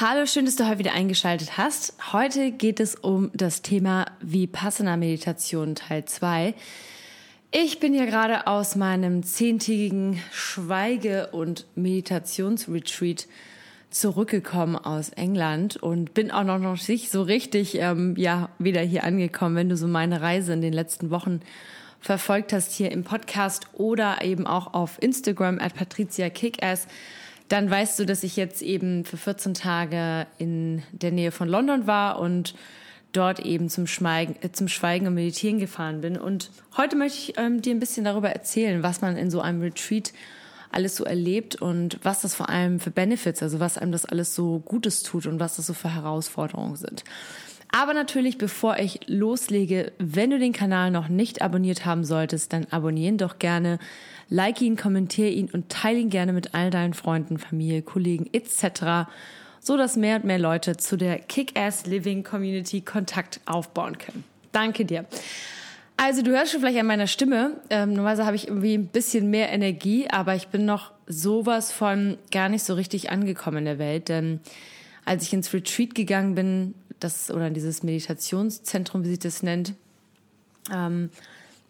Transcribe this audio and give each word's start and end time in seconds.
Hallo, 0.00 0.26
schön, 0.26 0.44
dass 0.44 0.54
du 0.54 0.68
heute 0.68 0.78
wieder 0.78 0.92
eingeschaltet 0.92 1.58
hast. 1.58 1.92
Heute 2.12 2.52
geht 2.52 2.78
es 2.78 2.94
um 2.94 3.32
das 3.34 3.62
Thema 3.62 4.06
Vipassana 4.20 4.96
Meditation 4.96 5.74
Teil 5.74 6.04
2. 6.04 6.54
Ich 7.50 7.80
bin 7.80 7.94
ja 7.94 8.04
gerade 8.04 8.46
aus 8.46 8.76
meinem 8.76 9.24
zehntägigen 9.24 10.22
Schweige- 10.30 11.30
und 11.32 11.66
Meditationsretreat 11.74 13.26
zurückgekommen 13.90 14.76
aus 14.76 15.08
England 15.08 15.76
und 15.78 16.14
bin 16.14 16.30
auch 16.30 16.44
noch 16.44 16.78
nicht 16.86 17.10
so 17.10 17.22
richtig 17.22 17.74
ähm, 17.80 18.14
ja 18.16 18.50
wieder 18.60 18.82
hier 18.82 19.02
angekommen. 19.02 19.56
Wenn 19.56 19.68
du 19.68 19.76
so 19.76 19.88
meine 19.88 20.20
Reise 20.20 20.52
in 20.52 20.60
den 20.60 20.74
letzten 20.74 21.10
Wochen 21.10 21.40
verfolgt 21.98 22.52
hast 22.52 22.70
hier 22.70 22.92
im 22.92 23.02
Podcast 23.02 23.66
oder 23.72 24.22
eben 24.22 24.46
auch 24.46 24.74
auf 24.74 25.02
Instagram 25.02 25.58
at 25.58 25.74
Patricia 25.74 26.30
Kickass, 26.30 26.86
dann 27.48 27.70
weißt 27.70 27.98
du, 27.98 28.06
dass 28.06 28.22
ich 28.22 28.36
jetzt 28.36 28.62
eben 28.62 29.04
für 29.04 29.16
14 29.16 29.54
Tage 29.54 30.26
in 30.38 30.82
der 30.92 31.12
Nähe 31.12 31.32
von 31.32 31.48
London 31.48 31.86
war 31.86 32.18
und 32.18 32.54
dort 33.12 33.40
eben 33.40 33.68
zum 33.68 33.86
Schweigen, 33.86 34.36
äh, 34.42 34.52
zum 34.52 34.68
Schweigen 34.68 35.06
und 35.06 35.14
Meditieren 35.14 35.58
gefahren 35.58 36.00
bin. 36.00 36.18
Und 36.18 36.50
heute 36.76 36.96
möchte 36.96 37.18
ich 37.18 37.38
ähm, 37.38 37.62
dir 37.62 37.74
ein 37.74 37.80
bisschen 37.80 38.04
darüber 38.04 38.30
erzählen, 38.30 38.82
was 38.82 39.00
man 39.00 39.16
in 39.16 39.30
so 39.30 39.40
einem 39.40 39.62
Retreat 39.62 40.12
alles 40.70 40.96
so 40.96 41.04
erlebt 41.04 41.56
und 41.56 41.98
was 42.02 42.20
das 42.20 42.34
vor 42.34 42.50
allem 42.50 42.78
für 42.78 42.90
Benefits, 42.90 43.42
also 43.42 43.58
was 43.58 43.78
einem 43.78 43.92
das 43.92 44.04
alles 44.04 44.34
so 44.34 44.58
Gutes 44.58 45.02
tut 45.02 45.26
und 45.26 45.40
was 45.40 45.56
das 45.56 45.66
so 45.66 45.72
für 45.72 45.94
Herausforderungen 45.94 46.76
sind. 46.76 47.04
Aber 47.70 47.92
natürlich, 47.92 48.38
bevor 48.38 48.78
ich 48.78 49.00
loslege, 49.06 49.92
wenn 49.98 50.30
du 50.30 50.38
den 50.38 50.52
Kanal 50.52 50.90
noch 50.90 51.08
nicht 51.08 51.42
abonniert 51.42 51.84
haben 51.84 52.04
solltest, 52.04 52.52
dann 52.52 52.66
abonnieren 52.70 53.18
doch 53.18 53.38
gerne, 53.38 53.78
like 54.30 54.62
ihn, 54.62 54.76
kommentiere 54.76 55.28
ihn 55.28 55.50
und 55.50 55.68
teile 55.68 55.98
ihn 55.98 56.10
gerne 56.10 56.32
mit 56.32 56.54
all 56.54 56.70
deinen 56.70 56.94
Freunden, 56.94 57.38
Familie, 57.38 57.82
Kollegen 57.82 58.28
etc., 58.32 59.08
so 59.60 59.76
dass 59.76 59.96
mehr 59.96 60.16
und 60.16 60.24
mehr 60.24 60.38
Leute 60.38 60.76
zu 60.76 60.96
der 60.96 61.18
Kick-Ass 61.18 61.84
Living 61.84 62.22
Community 62.22 62.80
Kontakt 62.80 63.40
aufbauen 63.44 63.98
können. 63.98 64.24
Danke 64.52 64.84
dir. 64.84 65.04
Also 66.00 66.22
du 66.22 66.30
hörst 66.30 66.52
schon 66.52 66.60
vielleicht 66.60 66.78
an 66.78 66.86
meiner 66.86 67.08
Stimme. 67.08 67.60
Ähm, 67.68 67.92
normalerweise 67.92 68.24
habe 68.24 68.36
ich 68.36 68.46
irgendwie 68.46 68.74
ein 68.74 68.86
bisschen 68.86 69.30
mehr 69.30 69.50
Energie, 69.50 70.06
aber 70.08 70.36
ich 70.36 70.46
bin 70.48 70.64
noch 70.64 70.92
sowas 71.08 71.72
von 71.72 72.18
gar 72.30 72.48
nicht 72.48 72.62
so 72.62 72.74
richtig 72.74 73.10
angekommen 73.10 73.58
in 73.58 73.64
der 73.64 73.78
Welt. 73.80 74.08
Denn 74.08 74.40
als 75.04 75.24
ich 75.24 75.32
ins 75.32 75.52
Retreat 75.52 75.96
gegangen 75.96 76.36
bin, 76.36 76.74
das 77.00 77.30
oder 77.30 77.50
dieses 77.50 77.82
Meditationszentrum, 77.82 79.04
wie 79.04 79.10
sich 79.10 79.18
das 79.18 79.42
nennt, 79.42 79.74
ähm, 80.72 81.10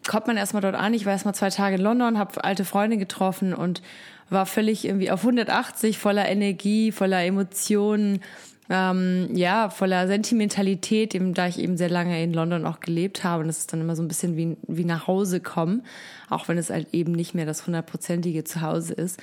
kommt 0.07 0.27
man 0.27 0.37
erstmal 0.37 0.61
dort 0.61 0.75
an. 0.75 0.93
Ich 0.93 1.05
war 1.05 1.13
erstmal 1.13 1.35
zwei 1.35 1.49
Tage 1.49 1.75
in 1.75 1.81
London, 1.81 2.17
habe 2.17 2.43
alte 2.43 2.65
Freunde 2.65 2.97
getroffen 2.97 3.53
und 3.53 3.81
war 4.29 4.45
völlig 4.45 4.85
irgendwie 4.85 5.11
auf 5.11 5.21
180, 5.21 5.97
voller 5.97 6.27
Energie, 6.27 6.91
voller 6.91 7.23
Emotionen, 7.23 8.21
ähm, 8.69 9.29
ja, 9.33 9.69
voller 9.69 10.07
Sentimentalität, 10.07 11.15
eben, 11.15 11.33
da 11.33 11.47
ich 11.47 11.59
eben 11.59 11.75
sehr 11.75 11.89
lange 11.89 12.21
in 12.21 12.33
London 12.33 12.65
auch 12.65 12.79
gelebt 12.79 13.23
habe. 13.23 13.41
Und 13.41 13.47
das 13.47 13.57
ist 13.59 13.73
dann 13.73 13.81
immer 13.81 13.95
so 13.95 14.03
ein 14.03 14.07
bisschen 14.07 14.37
wie, 14.37 14.57
wie 14.67 14.85
nach 14.85 15.07
Hause 15.07 15.39
kommen, 15.39 15.83
auch 16.29 16.47
wenn 16.47 16.57
es 16.57 16.69
halt 16.69 16.87
eben 16.93 17.13
nicht 17.13 17.33
mehr 17.33 17.47
das 17.47 17.65
hundertprozentige 17.65 18.43
Zuhause 18.43 18.93
ist. 18.93 19.19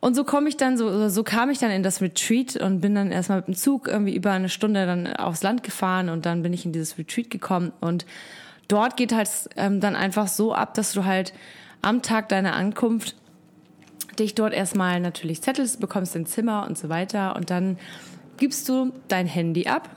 Und 0.00 0.16
so 0.16 0.24
komme 0.24 0.48
ich 0.48 0.56
dann, 0.56 0.76
so, 0.76 1.08
so 1.08 1.22
kam 1.22 1.50
ich 1.50 1.58
dann 1.58 1.70
in 1.70 1.82
das 1.82 2.00
Retreat 2.00 2.56
und 2.56 2.80
bin 2.80 2.94
dann 2.94 3.12
erstmal 3.12 3.38
mit 3.38 3.48
dem 3.48 3.54
Zug 3.54 3.86
irgendwie 3.86 4.16
über 4.16 4.32
eine 4.32 4.48
Stunde 4.48 4.86
dann 4.86 5.06
aufs 5.14 5.42
Land 5.42 5.62
gefahren 5.62 6.08
und 6.08 6.26
dann 6.26 6.42
bin 6.42 6.52
ich 6.52 6.64
in 6.64 6.72
dieses 6.72 6.98
Retreat 6.98 7.30
gekommen 7.30 7.72
und 7.80 8.06
dort 8.66 8.96
geht 8.96 9.12
halt 9.12 9.28
ähm, 9.56 9.80
dann 9.80 9.94
einfach 9.94 10.26
so 10.26 10.54
ab, 10.54 10.72
dass 10.74 10.92
du 10.92 11.04
halt 11.04 11.34
am 11.82 12.00
Tag 12.00 12.30
deiner 12.30 12.54
Ankunft 12.54 13.14
dich 14.18 14.34
dort 14.34 14.54
erstmal 14.54 15.00
natürlich 15.00 15.42
zettelst, 15.42 15.80
bekommst 15.80 16.16
ein 16.16 16.26
Zimmer 16.26 16.66
und 16.66 16.78
so 16.78 16.88
weiter 16.88 17.36
und 17.36 17.50
dann 17.50 17.78
gibst 18.40 18.68
du 18.68 18.92
dein 19.06 19.26
Handy 19.26 19.68
ab 19.68 19.88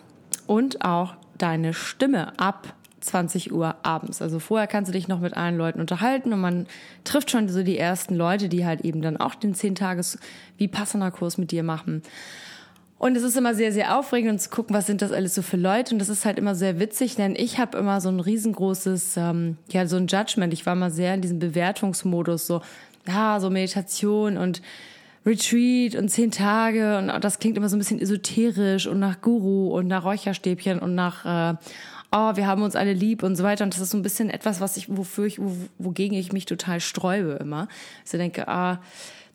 und 0.46 0.86
auch 0.86 1.16
deine 1.40 1.74
Stimme 1.74 2.38
ab 2.38 2.76
20 3.00 3.52
Uhr 3.52 3.76
abends. 3.84 4.22
Also 4.22 4.40
vorher 4.40 4.68
kannst 4.68 4.90
du 4.90 4.94
dich 4.94 5.08
noch 5.08 5.20
mit 5.20 5.36
allen 5.36 5.58
Leuten 5.58 5.80
unterhalten 5.80 6.32
und 6.32 6.40
man 6.40 6.68
trifft 7.04 7.32
schon 7.32 7.50
so 7.50 7.64
die 7.64 7.78
ersten 7.78 8.16
Leute, 8.16 8.50
die 8.50 8.66
halt 8.66 8.82
eben 8.82 9.02
dann 9.02 9.18
auch 9.18 9.36
den 9.36 9.56
10 9.56 9.76
Tages 9.76 10.20
Vipassana-Kurs 10.58 11.38
mit 11.38 11.52
dir 11.52 11.64
machen. 11.64 12.04
Und 12.98 13.18
es 13.18 13.24
ist 13.24 13.36
immer 13.36 13.54
sehr, 13.54 13.74
sehr 13.74 13.98
aufregend 13.98 14.32
und 14.32 14.40
zu 14.40 14.50
gucken, 14.50 14.74
was 14.74 14.88
sind 14.88 15.02
das 15.02 15.12
alles 15.12 15.36
so 15.36 15.42
für 15.42 15.58
Leute. 15.58 15.94
Und 15.96 16.00
das 16.00 16.08
ist 16.08 16.24
halt 16.24 16.38
immer 16.38 16.56
sehr 16.56 16.80
witzig, 16.80 17.16
denn 17.16 17.36
ich 17.36 17.60
habe 17.60 17.78
immer 17.78 18.00
so 18.00 18.08
ein 18.08 18.22
riesengroßes, 18.22 19.18
ähm, 19.18 19.58
ja, 19.70 19.86
so 19.88 19.98
ein 19.98 20.08
Judgment. 20.08 20.54
Ich 20.54 20.66
war 20.66 20.76
mal 20.76 20.92
sehr 20.92 21.14
in 21.14 21.22
diesem 21.22 21.40
Bewertungsmodus, 21.40 22.48
so, 22.48 22.62
ja, 23.06 23.42
so 23.42 23.50
Meditation 23.50 24.38
und 24.38 24.62
Retreat 25.26 25.96
und 25.96 26.10
zehn 26.10 26.32
Tage 26.32 26.98
und 26.98 27.08
das 27.24 27.40
klingt 27.40 27.58
immer 27.58 27.70
so 27.70 27.76
ein 27.78 27.80
bisschen 27.80 28.00
esoterisch 28.00 28.88
und 28.88 29.00
nach 29.00 29.22
Guru 29.22 29.70
und 29.70 29.88
nach 29.88 30.04
Räucherstäbchen 30.04 30.80
und 30.80 30.96
nach 30.96 31.54
äh, 31.54 31.58
oh, 32.14 32.36
wir 32.36 32.46
haben 32.46 32.62
uns 32.62 32.76
alle 32.76 32.94
lieb 32.94 33.24
und 33.24 33.36
so 33.36 33.44
weiter. 33.44 33.64
Und 33.64 33.74
das 33.74 33.82
ist 33.82 33.90
so 33.90 33.98
ein 33.98 34.04
bisschen 34.04 34.30
etwas, 34.30 34.62
was 34.62 34.78
ich, 34.78 34.96
wofür 34.96 35.26
ich, 35.26 35.40
wogegen 35.80 36.18
ich 36.18 36.32
mich 36.32 36.46
total 36.46 36.80
sträube 36.80 37.40
immer. 37.42 37.68
Also 38.04 38.18
denke, 38.18 38.48
ah, 38.48 38.80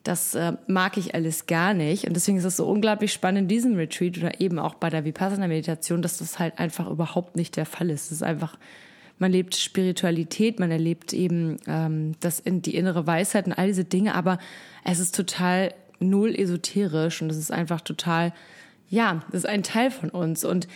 das 0.03 0.33
äh, 0.33 0.53
mag 0.67 0.97
ich 0.97 1.13
alles 1.13 1.45
gar 1.45 1.73
nicht. 1.73 2.07
Und 2.07 2.15
deswegen 2.15 2.37
ist 2.37 2.45
es 2.45 2.55
so 2.55 2.65
unglaublich 2.65 3.11
spannend 3.11 3.41
in 3.43 3.47
diesem 3.49 3.75
Retreat 3.75 4.17
oder 4.17 4.39
eben 4.39 4.57
auch 4.57 4.75
bei 4.75 4.89
der 4.89 5.03
Vipassana-Meditation, 5.03 6.01
dass 6.01 6.19
das 6.19 6.39
halt 6.39 6.57
einfach 6.57 6.89
überhaupt 6.89 7.35
nicht 7.35 7.57
der 7.57 7.65
Fall 7.65 7.89
ist. 7.89 8.05
Es 8.05 8.13
ist 8.13 8.23
einfach, 8.23 8.57
man 9.19 9.31
lebt 9.31 9.55
Spiritualität, 9.55 10.59
man 10.59 10.71
erlebt 10.71 11.13
eben 11.13 11.57
ähm, 11.67 12.15
das 12.21 12.39
in 12.39 12.61
die 12.61 12.75
innere 12.75 13.05
Weisheit 13.05 13.45
und 13.45 13.53
all 13.53 13.67
diese 13.67 13.83
Dinge, 13.83 14.15
aber 14.15 14.39
es 14.83 14.99
ist 14.99 15.15
total 15.15 15.73
null 15.99 16.33
esoterisch 16.33 17.21
und 17.21 17.29
es 17.29 17.37
ist 17.37 17.51
einfach 17.51 17.81
total, 17.81 18.33
ja, 18.89 19.21
das 19.31 19.43
ist 19.43 19.49
ein 19.49 19.63
Teil 19.63 19.91
von 19.91 20.09
uns. 20.09 20.45
Und 20.45 20.67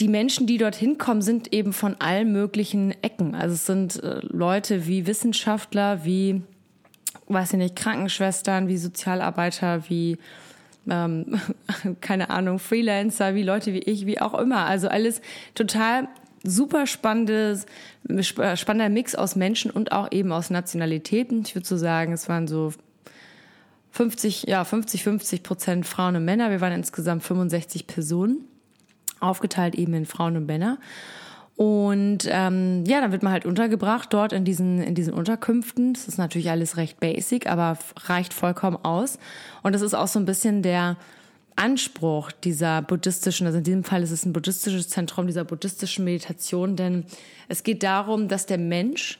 die 0.00 0.08
Menschen, 0.08 0.46
die 0.46 0.58
dorthin 0.58 0.98
kommen, 0.98 1.22
sind 1.22 1.52
eben 1.52 1.72
von 1.72 1.96
allen 2.00 2.32
möglichen 2.32 2.90
Ecken. 3.02 3.34
Also 3.34 3.54
es 3.54 3.66
sind 3.66 4.02
äh, 4.02 4.20
Leute 4.22 4.86
wie 4.86 5.06
Wissenschaftler, 5.06 6.04
wie, 6.04 6.42
weiß 7.28 7.52
ich 7.52 7.58
nicht, 7.58 7.76
Krankenschwestern, 7.76 8.66
wie 8.66 8.78
Sozialarbeiter, 8.78 9.88
wie 9.88 10.18
ähm, 10.88 11.40
keine 12.00 12.30
Ahnung, 12.30 12.58
Freelancer, 12.58 13.34
wie 13.34 13.42
Leute 13.42 13.72
wie 13.74 13.80
ich, 13.80 14.06
wie 14.06 14.20
auch 14.20 14.34
immer. 14.34 14.66
Also 14.66 14.88
alles 14.88 15.20
total 15.54 16.08
super 16.42 16.86
spannendes, 16.86 17.66
spannender 18.54 18.88
Mix 18.88 19.14
aus 19.14 19.36
Menschen 19.36 19.70
und 19.70 19.92
auch 19.92 20.10
eben 20.12 20.32
aus 20.32 20.50
Nationalitäten. 20.50 21.42
Ich 21.46 21.54
würde 21.54 21.66
so 21.66 21.76
sagen, 21.76 22.12
es 22.12 22.28
waren 22.28 22.48
so 22.48 22.72
50, 23.92 24.44
ja, 24.44 24.64
50, 24.64 25.02
50 25.02 25.42
Prozent 25.42 25.86
Frauen 25.86 26.16
und 26.16 26.24
Männer. 26.24 26.50
Wir 26.50 26.60
waren 26.60 26.72
insgesamt 26.72 27.22
65 27.22 27.86
Personen 27.86 28.44
aufgeteilt 29.20 29.74
eben 29.74 29.92
in 29.94 30.06
Frauen 30.06 30.36
und 30.36 30.46
Männer. 30.46 30.78
Und 31.56 32.20
ähm, 32.26 32.84
ja, 32.86 33.02
dann 33.02 33.12
wird 33.12 33.22
man 33.22 33.32
halt 33.32 33.44
untergebracht 33.44 34.10
dort 34.14 34.32
in 34.32 34.46
diesen, 34.46 34.80
in 34.80 34.94
diesen 34.94 35.12
Unterkünften. 35.12 35.92
Das 35.92 36.08
ist 36.08 36.16
natürlich 36.16 36.50
alles 36.50 36.78
recht 36.78 36.98
basic, 37.00 37.46
aber 37.46 37.76
reicht 38.06 38.32
vollkommen 38.32 38.78
aus. 38.82 39.18
Und 39.62 39.74
das 39.74 39.82
ist 39.82 39.92
auch 39.92 40.08
so 40.08 40.18
ein 40.18 40.24
bisschen 40.24 40.62
der 40.62 40.96
Anspruch 41.60 42.32
dieser 42.32 42.80
buddhistischen, 42.80 43.46
also 43.46 43.58
in 43.58 43.64
diesem 43.64 43.84
Fall 43.84 44.02
ist 44.02 44.10
es 44.10 44.24
ein 44.24 44.32
buddhistisches 44.32 44.88
Zentrum 44.88 45.26
dieser 45.26 45.44
buddhistischen 45.44 46.04
Meditation, 46.04 46.74
denn 46.74 47.04
es 47.48 47.62
geht 47.62 47.82
darum, 47.82 48.28
dass 48.28 48.46
der 48.46 48.56
Mensch 48.58 49.18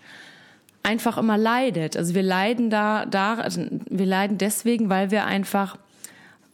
einfach 0.82 1.19
immer 1.19 1.37
leidet. 1.37 1.98
Also 1.98 2.14
wir 2.14 2.22
leiden 2.22 2.70
da, 2.70 3.04
da, 3.04 3.34
also 3.34 3.66
wir 3.88 4.06
leiden 4.06 4.38
deswegen, 4.38 4.88
weil 4.88 5.10
wir 5.10 5.26
einfach 5.26 5.76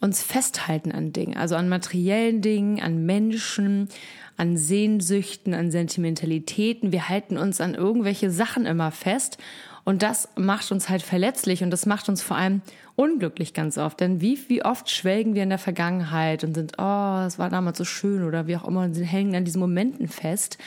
uns 0.01 0.23
festhalten 0.23 0.91
an 0.91 1.13
Dingen, 1.13 1.37
also 1.37 1.55
an 1.55 1.69
materiellen 1.69 2.43
Dingen, 2.43 2.83
an 2.83 3.07
Menschen, 3.07 3.89
an 4.37 4.57
Sehnsüchten, 4.57 5.55
an 5.55 5.71
Sentimentalitäten. 5.71 6.93
Wir 6.93 7.09
halten 7.09 7.39
uns 7.39 7.61
an 7.61 7.75
irgendwelche 7.75 8.31
Sachen 8.31 8.67
immer 8.67 8.91
fest 8.91 9.39
und 9.87 10.03
das 10.03 10.29
macht 10.35 10.73
uns 10.73 10.89
halt 10.89 11.01
verletzlich 11.01 11.63
und 11.63 11.71
das 11.71 11.87
macht 11.87 12.09
uns 12.09 12.21
vor 12.21 12.37
allem 12.37 12.61
unglücklich 12.97 13.55
ganz 13.55 13.79
oft. 13.79 14.01
Denn 14.01 14.21
wie, 14.21 14.37
wie 14.49 14.65
oft 14.65 14.91
schwelgen 14.91 15.37
wir 15.37 15.45
in 15.45 15.49
der 15.49 15.59
Vergangenheit 15.59 16.43
und 16.43 16.55
sind, 16.55 16.73
oh, 16.77 17.23
es 17.25 17.39
war 17.39 17.51
damals 17.51 17.79
so 17.79 17.85
schön 17.85 18.25
oder 18.25 18.49
wie 18.49 18.57
auch 18.57 18.67
immer 18.67 18.83
und 18.83 18.97
hängen 18.97 19.37
an 19.37 19.45
diesen 19.45 19.61
Momenten 19.61 20.09
fest. 20.09 20.59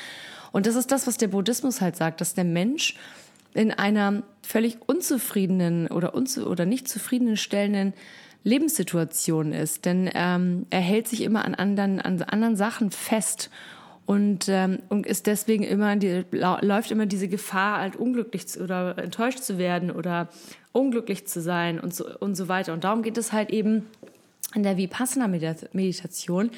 Und 0.53 0.67
das 0.67 0.75
ist 0.75 0.93
das, 0.93 1.05
was 1.05 1.17
der 1.17 1.27
Buddhismus 1.27 1.81
halt 1.81 1.97
sagt, 1.97 2.21
dass 2.21 2.33
der 2.33 2.45
Mensch 2.45 2.95
in 3.53 3.73
einer 3.73 4.23
völlig 4.41 4.77
unzufriedenen 4.87 5.87
oder, 5.87 6.15
unzu 6.15 6.47
oder 6.47 6.65
nicht 6.65 6.87
zufriedenen 6.87 7.35
stellenden 7.35 7.93
Lebenssituation 8.45 9.51
ist. 9.51 9.83
Denn 9.83 10.09
ähm, 10.13 10.65
er 10.69 10.79
hält 10.79 11.09
sich 11.09 11.23
immer 11.23 11.43
an 11.43 11.55
anderen, 11.55 11.99
an 11.99 12.21
anderen 12.21 12.55
Sachen 12.55 12.89
fest 12.89 13.49
und, 14.09 14.49
ähm, 14.49 14.79
und 14.89 15.05
ist 15.05 15.27
deswegen 15.27 15.63
immer, 15.63 15.95
die, 15.95 16.23
läuft 16.31 16.89
immer 16.89 17.05
diese 17.05 17.27
Gefahr, 17.27 17.79
halt 17.79 17.95
unglücklich 17.95 18.47
zu, 18.47 18.63
oder 18.63 18.97
enttäuscht 18.97 19.37
zu 19.37 19.59
werden 19.59 19.91
oder 19.91 20.29
unglücklich 20.71 21.27
zu 21.27 21.41
sein 21.41 21.79
und 21.79 21.93
so, 21.93 22.17
und 22.17 22.33
so 22.33 22.47
weiter. 22.47 22.73
Und 22.73 22.85
darum 22.85 23.03
geht 23.03 23.19
es 23.19 23.33
halt 23.33 23.51
eben 23.51 23.85
in 24.55 24.63
der 24.63 24.77
Vipassana-Meditation, 24.77 26.49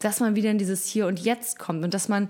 dass 0.00 0.20
man 0.20 0.36
wieder 0.36 0.50
in 0.50 0.58
dieses 0.58 0.84
Hier 0.86 1.06
und 1.06 1.18
Jetzt 1.18 1.58
kommt 1.58 1.82
und 1.82 1.94
dass 1.94 2.10
man 2.10 2.28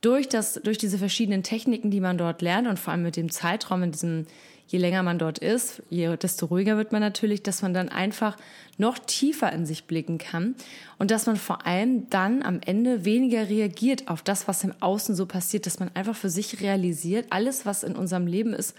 durch, 0.00 0.28
das, 0.28 0.54
durch 0.54 0.78
diese 0.78 0.98
verschiedenen 0.98 1.44
Techniken, 1.44 1.92
die 1.92 2.00
man 2.00 2.18
dort 2.18 2.42
lernt 2.42 2.66
und 2.66 2.80
vor 2.80 2.92
allem 2.92 3.04
mit 3.04 3.14
dem 3.14 3.30
Zeitraum, 3.30 3.84
in 3.84 3.92
diesem, 3.92 4.26
je 4.70 4.78
länger 4.78 5.02
man 5.02 5.18
dort 5.18 5.40
ist, 5.40 5.82
je, 5.90 6.16
desto 6.16 6.46
ruhiger 6.46 6.76
wird 6.76 6.92
man 6.92 7.00
natürlich, 7.00 7.42
dass 7.42 7.60
man 7.60 7.74
dann 7.74 7.88
einfach 7.88 8.36
noch 8.78 9.00
tiefer 9.00 9.52
in 9.52 9.66
sich 9.66 9.84
blicken 9.84 10.18
kann 10.18 10.54
und 10.96 11.10
dass 11.10 11.26
man 11.26 11.34
vor 11.34 11.66
allem 11.66 12.08
dann 12.08 12.44
am 12.44 12.60
Ende 12.64 13.04
weniger 13.04 13.48
reagiert 13.48 14.06
auf 14.06 14.22
das, 14.22 14.46
was 14.46 14.62
im 14.62 14.72
Außen 14.78 15.16
so 15.16 15.26
passiert, 15.26 15.66
dass 15.66 15.80
man 15.80 15.90
einfach 15.94 16.14
für 16.14 16.30
sich 16.30 16.60
realisiert, 16.60 17.26
alles, 17.30 17.66
was 17.66 17.82
in 17.82 17.96
unserem 17.96 18.28
Leben 18.28 18.54
ist, 18.54 18.76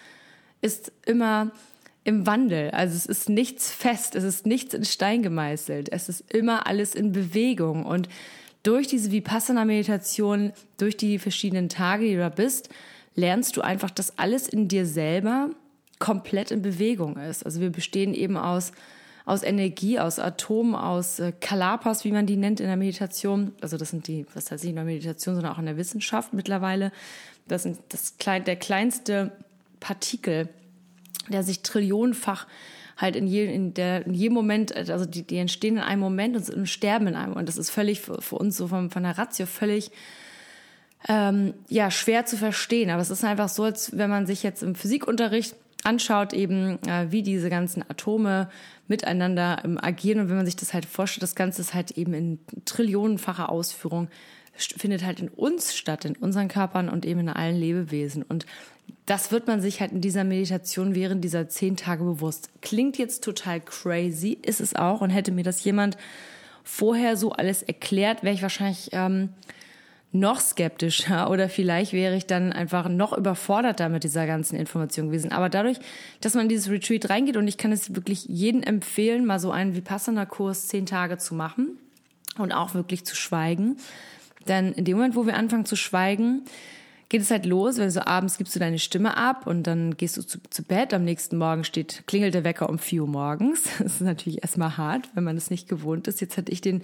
ist 0.62 0.94
immer 1.06 1.52
im 2.06 2.26
Wandel. 2.26 2.72
Also 2.72 2.96
es 2.96 3.06
ist 3.06 3.28
nichts 3.28 3.70
fest, 3.70 4.16
es 4.16 4.24
ist 4.24 4.46
nichts 4.46 4.74
in 4.74 4.86
Stein 4.86 5.22
gemeißelt, 5.22 5.92
es 5.92 6.08
ist 6.08 6.34
immer 6.34 6.68
alles 6.68 6.96
in 6.96 7.12
Bewegung 7.12 7.86
und 7.86 8.08
durch 8.64 8.88
diese 8.88 9.12
Vipassana-Meditation, 9.12 10.54
durch 10.78 10.96
die 10.96 11.20
verschiedenen 11.20 11.68
Tage, 11.68 12.06
die 12.06 12.14
du 12.14 12.20
da 12.20 12.30
bist, 12.30 12.70
lernst 13.16 13.58
du 13.58 13.62
einfach, 13.62 13.92
dass 13.92 14.18
alles 14.18 14.48
in 14.48 14.70
dir 14.70 14.86
selber 14.86 15.50
komplett 16.02 16.52
in 16.52 16.62
Bewegung 16.62 17.16
ist. 17.16 17.46
Also 17.46 17.62
wir 17.62 17.70
bestehen 17.70 18.14
eben 18.14 18.36
aus, 18.36 18.74
aus 19.26 19.44
Energie, 19.44 20.00
aus 20.00 20.20
Atomen, 20.20 20.76
aus 20.76 21.20
äh, 21.20 21.32
Kalapas, 21.40 22.04
wie 22.04 22.12
man 22.12 22.26
die 22.26 22.36
nennt 22.36 22.60
in 22.60 22.68
der 22.68 22.76
Meditation. 22.76 23.54
Also 23.62 23.78
das 23.78 23.92
sind 23.92 24.08
die, 24.08 24.26
was 24.34 24.52
heißt 24.52 24.66
nicht 24.66 24.76
nur 24.76 24.84
Meditation, 24.84 25.36
sondern 25.36 25.54
auch 25.54 25.60
in 25.60 25.68
der 25.68 25.78
Wissenschaft 25.78 26.34
mittlerweile. 26.34 26.92
Das 27.48 27.64
sind 27.64 27.78
das 27.90 28.18
klein, 28.18 28.44
der 28.44 28.56
kleinste 28.56 29.32
Partikel, 29.80 30.50
der 31.30 31.44
sich 31.44 31.62
trillionenfach 31.62 32.48
halt 32.98 33.16
in, 33.16 33.28
je, 33.28 33.46
in, 33.46 33.74
der, 33.74 34.06
in 34.06 34.14
jedem 34.14 34.34
Moment, 34.34 34.76
also 34.76 35.06
die, 35.06 35.24
die 35.24 35.38
entstehen 35.38 35.78
in 35.78 35.84
einem 35.84 36.02
Moment 36.02 36.50
und, 36.50 36.68
sterben 36.68 37.08
in 37.08 37.16
einem. 37.16 37.34
Und 37.34 37.48
das 37.48 37.58
ist 37.58 37.70
völlig 37.70 38.02
für, 38.02 38.22
für 38.22 38.36
uns 38.36 38.58
so 38.58 38.68
von, 38.68 38.90
von 38.90 39.04
der 39.04 39.18
Ratio 39.18 39.46
völlig 39.46 39.92
ähm, 41.08 41.54
ja, 41.68 41.90
schwer 41.90 42.26
zu 42.26 42.38
verstehen. 42.38 42.90
Aber 42.90 43.02
es 43.02 43.10
ist 43.10 43.24
einfach 43.24 43.50
so, 43.50 43.64
als 43.64 43.98
wenn 43.98 44.10
man 44.10 44.28
sich 44.28 44.44
jetzt 44.44 44.62
im 44.62 44.76
Physikunterricht 44.76 45.56
anschaut, 45.84 46.34
eben 46.34 46.82
äh, 46.88 47.12
wie 47.12 47.24
diese 47.24 47.50
ganzen 47.50 47.84
Atome 47.88 48.50
miteinander 48.88 49.62
ähm, 49.64 49.78
agieren. 49.82 50.20
Und 50.20 50.30
wenn 50.30 50.38
man 50.38 50.46
sich 50.46 50.56
das 50.56 50.74
halt 50.74 50.86
vorstellt, 50.86 51.24
das 51.24 51.36
Ganze 51.36 51.62
ist 51.62 51.74
halt 51.74 51.92
eben 51.92 52.14
in 52.14 52.40
trillionenfacher 52.66 53.50
Ausführung 53.50 54.10
findet 54.54 55.06
halt 55.06 55.20
in 55.20 55.30
uns 55.30 55.76
statt, 55.76 56.06
in 56.06 56.16
unseren 56.16 56.48
Körpern 56.48 56.90
und 56.90 57.06
eben 57.06 57.22
in 57.22 57.30
allen 57.30 57.56
Lebewesen. 57.56 58.24
Und 58.24 58.46
das 59.06 59.32
wird 59.32 59.48
man 59.48 59.62
sich 59.62 59.82
halt 59.82 59.92
in 59.92 60.02
dieser 60.02 60.24
Meditation 60.24 60.96
während 60.96 61.24
dieser 61.24 61.50
zehn 61.50 61.78
Tage 61.78 62.04
bewusst. 62.04 62.50
Klingt 62.62 62.98
jetzt 62.98 63.24
total 63.24 63.60
crazy, 63.62 64.38
ist 64.42 64.62
es 64.62 64.76
auch. 64.76 65.02
Und 65.02 65.10
hätte 65.10 65.32
mir 65.32 65.44
das 65.44 65.64
jemand 65.64 65.98
vorher 66.64 67.18
so 67.18 67.32
alles 67.32 67.64
erklärt, 67.64 68.24
wäre 68.24 68.36
ich 68.36 68.42
wahrscheinlich 68.42 68.90
ähm, 68.92 69.30
noch 70.12 70.40
skeptischer 70.40 71.30
oder 71.32 71.50
vielleicht 71.50 71.94
wäre 71.94 72.16
ich 72.16 72.28
dann 72.28 72.54
einfach 72.54 72.90
noch 72.90 73.18
überforderter 73.18 73.90
mit 73.90 74.04
dieser 74.04 74.28
ganzen 74.28 74.56
Information 74.56 75.08
gewesen. 75.08 75.32
Aber 75.32 75.50
dadurch, 75.50 75.78
dass 76.20 76.34
man 76.34 76.44
in 76.44 76.50
dieses 76.50 76.70
Retreat 76.70 77.10
reingeht 77.10 77.38
und 77.38 77.48
ich 77.48 77.58
kann 77.58 77.72
es 77.72 77.96
wirklich 77.96 78.26
jedem 78.26 78.64
empfehlen, 78.64 79.26
mal 79.26 79.40
so 79.40 79.52
einen 79.52 79.76
Vipassana-Kurs 79.76 80.68
zehn 80.68 80.86
Tage 80.86 81.18
zu 81.18 81.36
machen 81.36 81.78
und 82.38 82.52
auch 82.52 82.74
wirklich 82.74 83.06
zu 83.06 83.16
schweigen. 83.16 83.78
Denn 84.48 84.74
in 84.74 84.86
dem 84.86 84.98
Moment, 84.98 85.16
wo 85.16 85.26
wir 85.26 85.36
anfangen 85.36 85.66
zu 85.66 85.76
schweigen, 85.76 86.44
geht 87.12 87.24
es 87.24 87.30
halt 87.30 87.46
los, 87.46 87.78
wenn 87.78 87.92
so 87.92 88.00
abends 88.00 88.38
gibst 88.38 88.56
du 88.56 88.60
deine 88.60 88.80
Stimme 88.80 89.18
ab 89.18 89.46
und 89.46 89.64
dann 89.64 89.98
gehst 89.98 90.16
du 90.16 90.22
zu, 90.22 90.40
zu 90.50 90.64
Bett. 90.64 90.94
Am 90.94 91.04
nächsten 91.04 91.38
Morgen 91.38 91.66
steht, 91.66 92.04
klingelt 92.08 92.34
der 92.34 92.46
Wecker 92.46 92.70
um 92.70 92.80
vier 92.80 93.02
Uhr 93.02 93.10
morgens. 93.10 93.64
Das 93.80 93.96
ist 93.96 94.02
natürlich 94.02 94.44
erstmal 94.44 94.78
hart, 94.78 95.10
wenn 95.14 95.26
man 95.26 95.36
es 95.36 95.50
nicht 95.50 95.68
gewohnt 95.68 96.08
ist. 96.08 96.22
Jetzt 96.22 96.38
hatte 96.38 96.54
ich 96.54 96.62
den, 96.62 96.84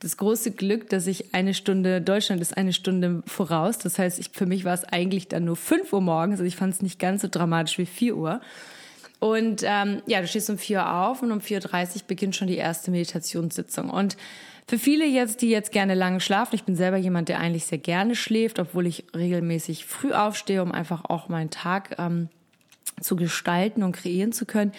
das 0.00 0.16
große 0.16 0.52
Glück, 0.52 0.88
dass 0.88 1.06
ich 1.06 1.34
eine 1.34 1.52
Stunde, 1.52 2.00
Deutschland 2.00 2.40
ist 2.40 2.56
eine 2.56 2.72
Stunde 2.72 3.22
voraus. 3.26 3.76
Das 3.76 3.98
heißt, 3.98 4.18
ich, 4.18 4.30
für 4.32 4.46
mich 4.46 4.64
war 4.64 4.72
es 4.72 4.84
eigentlich 4.84 5.28
dann 5.28 5.44
nur 5.44 5.56
fünf 5.56 5.92
Uhr 5.92 6.00
morgens. 6.00 6.40
Also 6.40 6.44
ich 6.44 6.56
fand 6.56 6.72
es 6.72 6.80
nicht 6.80 6.98
ganz 6.98 7.20
so 7.20 7.28
dramatisch 7.30 7.76
wie 7.76 7.84
vier 7.84 8.16
Uhr. 8.16 8.40
Und 9.18 9.62
ähm, 9.62 10.00
ja, 10.06 10.22
du 10.22 10.26
stehst 10.26 10.48
um 10.48 10.56
vier 10.56 10.78
Uhr 10.78 10.94
auf 10.94 11.20
und 11.20 11.32
um 11.32 11.40
4.30 11.40 11.96
Uhr 11.96 12.02
beginnt 12.06 12.34
schon 12.34 12.48
die 12.48 12.56
erste 12.56 12.90
Meditationssitzung. 12.90 13.90
Und 13.90 14.16
für 14.68 14.78
viele 14.78 15.06
jetzt, 15.06 15.42
die 15.42 15.48
jetzt 15.48 15.70
gerne 15.70 15.94
lange 15.94 16.20
schlafen, 16.20 16.56
ich 16.56 16.64
bin 16.64 16.74
selber 16.74 16.96
jemand, 16.96 17.28
der 17.28 17.38
eigentlich 17.38 17.66
sehr 17.66 17.78
gerne 17.78 18.16
schläft, 18.16 18.58
obwohl 18.58 18.86
ich 18.86 19.04
regelmäßig 19.14 19.86
früh 19.86 20.12
aufstehe, 20.12 20.62
um 20.62 20.72
einfach 20.72 21.04
auch 21.04 21.28
meinen 21.28 21.50
Tag 21.50 21.96
ähm, 21.98 22.28
zu 23.00 23.14
gestalten 23.14 23.82
und 23.82 23.92
kreieren 23.92 24.32
zu 24.32 24.44
können. 24.44 24.72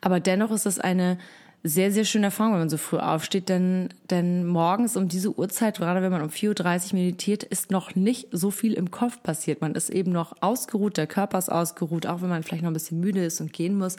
Aber 0.00 0.18
dennoch 0.18 0.50
ist 0.50 0.66
es 0.66 0.80
eine 0.80 1.18
sehr, 1.62 1.92
sehr 1.92 2.04
schöne 2.04 2.26
Erfahrung, 2.26 2.52
wenn 2.54 2.60
man 2.60 2.70
so 2.70 2.76
früh 2.78 2.98
aufsteht, 2.98 3.48
denn, 3.48 3.90
denn 4.10 4.46
morgens 4.46 4.96
um 4.96 5.08
diese 5.08 5.36
Uhrzeit, 5.36 5.78
gerade 5.78 6.02
wenn 6.02 6.12
man 6.12 6.22
um 6.22 6.28
4.30 6.28 6.92
Uhr 6.92 6.98
meditiert, 7.00 7.42
ist 7.42 7.70
noch 7.70 7.94
nicht 7.94 8.28
so 8.32 8.50
viel 8.50 8.74
im 8.74 8.90
Kopf 8.90 9.22
passiert. 9.22 9.60
Man 9.60 9.74
ist 9.74 9.90
eben 9.90 10.12
noch 10.12 10.34
ausgeruht, 10.40 10.96
der 10.96 11.06
Körper 11.06 11.38
ist 11.38 11.50
ausgeruht, 11.50 12.06
auch 12.06 12.22
wenn 12.22 12.28
man 12.28 12.42
vielleicht 12.42 12.62
noch 12.62 12.70
ein 12.70 12.74
bisschen 12.74 13.00
müde 13.00 13.24
ist 13.24 13.40
und 13.40 13.52
gehen 13.52 13.76
muss. 13.76 13.96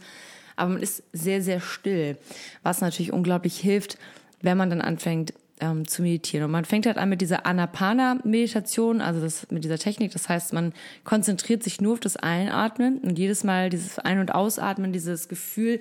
Aber 0.56 0.72
man 0.72 0.82
ist 0.82 1.04
sehr, 1.14 1.42
sehr 1.42 1.62
still, 1.62 2.18
was 2.64 2.82
natürlich 2.82 3.14
unglaublich 3.14 3.58
hilft, 3.58 3.98
wenn 4.42 4.58
man 4.58 4.70
dann 4.70 4.82
anfängt 4.82 5.34
ähm, 5.60 5.88
zu 5.88 6.02
meditieren. 6.02 6.46
Und 6.46 6.52
man 6.52 6.66
fängt 6.66 6.86
halt 6.86 6.98
an 6.98 7.10
mit 7.10 7.22
dieser 7.22 7.46
Anapana-Meditation, 7.46 9.02
also 9.02 9.22
das, 9.22 9.50
mit 9.52 9.64
dieser 9.64 9.78
Technik. 9.78 10.12
Das 10.12 10.30
heißt, 10.30 10.54
man 10.54 10.74
konzentriert 11.04 11.64
sich 11.64 11.82
nur 11.82 11.94
auf 11.94 12.00
das 12.00 12.18
Einatmen 12.18 13.00
und 13.00 13.18
jedes 13.20 13.44
Mal 13.44 13.70
dieses 13.70 14.00
Ein- 14.00 14.20
und 14.20 14.34
Ausatmen, 14.34 14.94
dieses 14.94 15.28
Gefühl, 15.28 15.80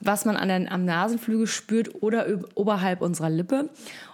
was 0.00 0.24
man 0.24 0.36
an 0.36 0.48
den, 0.48 0.68
am 0.68 0.84
Nasenflügel 0.84 1.46
spürt 1.46 2.02
oder 2.02 2.26
oberhalb 2.54 3.00
unserer 3.00 3.30
Lippe. 3.30 3.68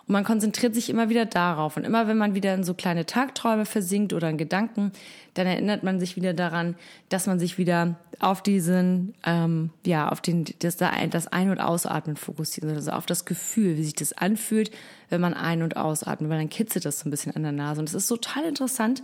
Und 0.07 0.13
man 0.13 0.25
konzentriert 0.25 0.75
sich 0.75 0.91
immer 0.91 1.09
wieder 1.09 1.27
darauf. 1.27 1.77
Und 1.77 1.85
immer 1.85 2.09
wenn 2.09 2.17
man 2.17 2.35
wieder 2.35 2.55
in 2.55 2.65
so 2.65 2.75
kleine 2.75 3.07
Tagträume 3.07 3.67
versinkt 3.67 4.13
oder 4.13 4.29
in 4.29 4.39
Gedanken, 4.39 4.93
dann 5.35 5.47
erinnert 5.47 5.83
man 5.83 6.01
sich 6.01 6.17
wieder 6.17 6.33
daran, 6.33 6.77
dass 7.09 7.27
man 7.27 7.39
sich 7.39 7.59
wieder 7.59 7.97
auf 8.21 8.43
diesen, 8.43 9.15
ähm, 9.25 9.71
ja, 9.85 10.09
auf 10.09 10.21
den, 10.21 10.45
das, 10.61 10.77
das 10.77 11.27
Ein- 11.27 11.51
und 11.51 11.61
Ausatmen 11.61 12.17
fokussiert, 12.17 12.67
also 12.67 12.93
auf 12.93 13.07
das 13.07 13.25
Gefühl, 13.25 13.77
wie 13.77 13.85
sich 13.85 13.95
das 13.95 14.13
anfühlt, 14.13 14.71
wenn 15.11 15.21
man 15.21 15.35
ein- 15.35 15.63
und 15.63 15.77
ausatmet, 15.77 16.31
weil 16.31 16.39
dann 16.39 16.51
kitzelt 16.51 16.85
das 16.85 17.01
so 17.01 17.09
ein 17.09 17.11
bisschen 17.11 17.35
an 17.35 17.43
der 17.43 17.53
Nase. 17.53 17.81
Und 17.81 17.89
das 17.89 17.95
ist 17.95 18.09
total 18.09 18.45
interessant, 18.45 19.03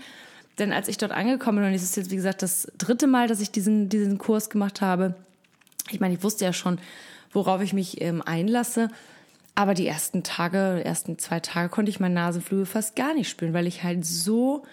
denn 0.58 0.72
als 0.72 0.88
ich 0.88 0.98
dort 0.98 1.12
angekommen 1.12 1.58
bin, 1.58 1.68
und 1.68 1.74
es 1.74 1.82
ist 1.82 1.96
jetzt, 1.96 2.10
wie 2.10 2.16
gesagt, 2.16 2.42
das 2.42 2.70
dritte 2.76 3.06
Mal, 3.06 3.26
dass 3.26 3.40
ich 3.40 3.50
diesen, 3.50 3.88
diesen 3.88 4.18
Kurs 4.18 4.50
gemacht 4.50 4.80
habe, 4.80 5.14
ich 5.92 6.00
meine, 6.00 6.14
ich 6.14 6.22
wusste 6.22 6.44
ja 6.44 6.52
schon, 6.52 6.78
worauf 7.32 7.62
ich 7.62 7.72
mich 7.72 8.00
ähm, 8.00 8.22
einlasse, 8.22 8.88
aber 9.54 9.74
die 9.74 9.86
ersten 9.86 10.22
Tage, 10.22 10.76
die 10.78 10.86
ersten 10.86 11.18
zwei 11.18 11.40
Tage 11.40 11.68
konnte 11.68 11.90
ich 11.90 12.00
meine 12.00 12.14
Nasenflügel 12.14 12.66
fast 12.66 12.96
gar 12.96 13.14
nicht 13.14 13.28
spüren, 13.28 13.52
weil 13.52 13.66
ich 13.66 13.82
halt 13.82 14.04
so 14.04 14.64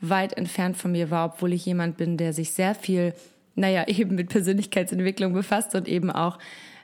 weit 0.00 0.34
entfernt 0.34 0.76
von 0.76 0.92
mir 0.92 1.10
war, 1.10 1.32
obwohl 1.32 1.52
ich 1.52 1.64
jemand 1.64 1.96
bin, 1.96 2.16
der 2.16 2.32
sich 2.32 2.52
sehr 2.52 2.74
viel, 2.74 3.14
naja, 3.54 3.84
eben 3.88 4.14
mit 4.14 4.28
Persönlichkeitsentwicklung 4.28 5.32
befasst 5.32 5.74
und 5.74 5.88
eben 5.88 6.10
auch 6.10 6.38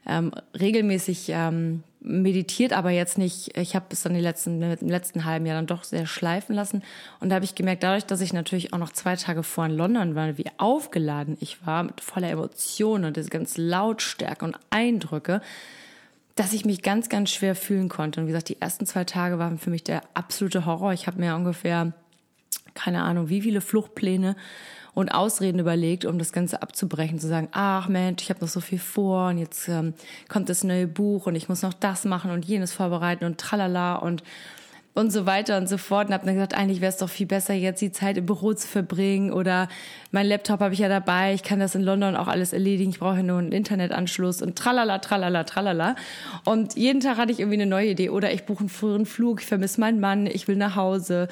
ähm, 0.07 0.33
regelmäßig 0.59 1.29
ähm, 1.29 1.83
meditiert, 2.01 2.73
aber 2.73 2.91
jetzt 2.91 3.19
nicht, 3.19 3.57
ich 3.59 3.75
habe 3.75 3.87
es 3.91 4.03
dann 4.03 4.15
die 4.15 4.21
letzten, 4.21 4.63
im 4.63 4.89
letzten 4.89 5.25
halben 5.27 5.45
Jahr 5.45 5.57
dann 5.57 5.67
doch 5.67 5.85
sehr 5.85 6.07
schleifen 6.07 6.55
lassen. 6.55 6.83
Und 7.21 7.29
da 7.29 7.35
habe 7.35 7.45
ich 7.45 7.55
gemerkt, 7.55 7.83
dadurch, 7.83 8.07
dass 8.07 8.23
ich 8.23 8.33
natürlich 8.33 8.73
auch 8.73 8.79
noch 8.79 8.93
zwei 8.93 9.17
Tage 9.17 9.43
vor 9.43 9.67
in 9.67 9.77
London 9.77 10.15
war, 10.15 10.39
wie 10.39 10.47
aufgeladen 10.57 11.37
ich 11.41 11.67
war, 11.67 11.83
mit 11.83 12.01
voller 12.01 12.31
Emotionen 12.31 13.05
und 13.05 13.17
diese 13.17 13.29
ganz 13.29 13.59
Lautstärke 13.59 14.45
und 14.45 14.57
Eindrücke, 14.71 15.43
dass 16.37 16.55
ich 16.55 16.65
mich 16.65 16.81
ganz, 16.81 17.11
ganz 17.11 17.31
schwer 17.31 17.55
fühlen 17.55 17.91
konnte. 17.91 18.21
Und 18.21 18.27
wie 18.27 18.33
gesagt, 18.33 18.49
die 18.49 18.61
ersten 18.61 18.87
zwei 18.87 19.05
Tage 19.05 19.39
waren 19.39 19.59
für 19.59 19.71
mich 19.71 19.85
der 19.85 20.03
absolute 20.15 20.65
Horror. 20.65 20.95
Ich 20.95 21.07
habe 21.07 21.21
mir 21.21 21.35
ungefähr, 21.35 21.93
keine 22.73 23.03
Ahnung, 23.03 23.29
wie 23.29 23.43
viele 23.43 23.61
Fluchtpläne 23.61 24.37
und 24.95 25.11
Ausreden 25.11 25.59
überlegt, 25.59 26.05
um 26.05 26.19
das 26.19 26.33
Ganze 26.33 26.63
abzubrechen, 26.63 27.19
zu 27.19 27.29
sagen, 27.29 27.49
ach 27.53 27.89
Mensch, 27.89 28.23
ich 28.23 28.31
habe 28.31 28.41
noch 28.41 28.49
so 28.49 28.61
viel 28.61 28.79
vor 28.79 29.29
und 29.29 29.39
jetzt 29.39 29.69
ähm, 29.69 29.95
kommt 30.29 30.49
das 30.49 30.65
neue 30.65 30.87
Buch 30.87 31.27
und 31.27 31.35
ich 31.35 31.49
muss 31.49 31.63
noch 31.63 31.75
das 31.75 32.05
machen 32.05 32.31
und 32.31 32.45
jenes 32.45 32.73
vorbereiten 32.73 33.25
und 33.25 33.39
tralala 33.39 33.97
und 33.97 34.23
und 34.93 35.13
so 35.13 35.25
weiter 35.25 35.57
und 35.57 35.69
so 35.69 35.79
fort 35.79 36.09
und 36.09 36.15
habe 36.15 36.27
dann 36.27 36.35
gesagt, 36.35 36.55
eigentlich 36.55 36.81
wäre 36.81 36.91
es 36.91 36.97
doch 36.97 37.09
viel 37.09 37.27
besser, 37.27 37.55
jetzt 37.55 37.81
die 37.81 37.93
Zeit 37.93 38.17
im 38.17 38.27
Büro 38.27 38.53
zu 38.55 38.67
verbringen 38.67 39.33
oder 39.33 39.69
mein 40.11 40.27
Laptop 40.27 40.61
habe 40.61 40.75
ich 40.75 40.81
ja 40.81 40.89
dabei, 40.89 41.33
ich 41.33 41.45
kann 41.45 41.61
das 41.61 41.77
in 41.77 41.83
London 41.83 42.17
auch 42.17 42.27
alles 42.27 42.53
erledigen, 42.53 42.91
ich 42.91 42.99
brauche 42.99 43.19
ja 43.19 43.23
nur 43.23 43.39
einen 43.39 43.53
Internetanschluss 43.53 44.43
und 44.43 44.57
tralala, 44.57 44.99
tralala, 44.99 45.45
tralala. 45.45 45.95
Und 46.45 46.77
jeden 46.77 47.01
Tag 47.01 47.19
hatte 47.19 47.31
ich 47.31 47.39
irgendwie 47.39 47.61
eine 47.61 47.67
neue 47.67 47.91
Idee 47.91 48.11
oder 48.11 48.33
ich 48.33 48.45
buche 48.45 48.61
einen 48.61 48.69
früheren 48.69 49.07
Flug, 49.07 49.41
ich 49.41 49.47
vermisse 49.47 49.81
meinen 49.81 50.01
Mann, 50.01 50.27
ich 50.27 50.49
will 50.49 50.57
nach 50.57 50.75
Hause. 50.75 51.29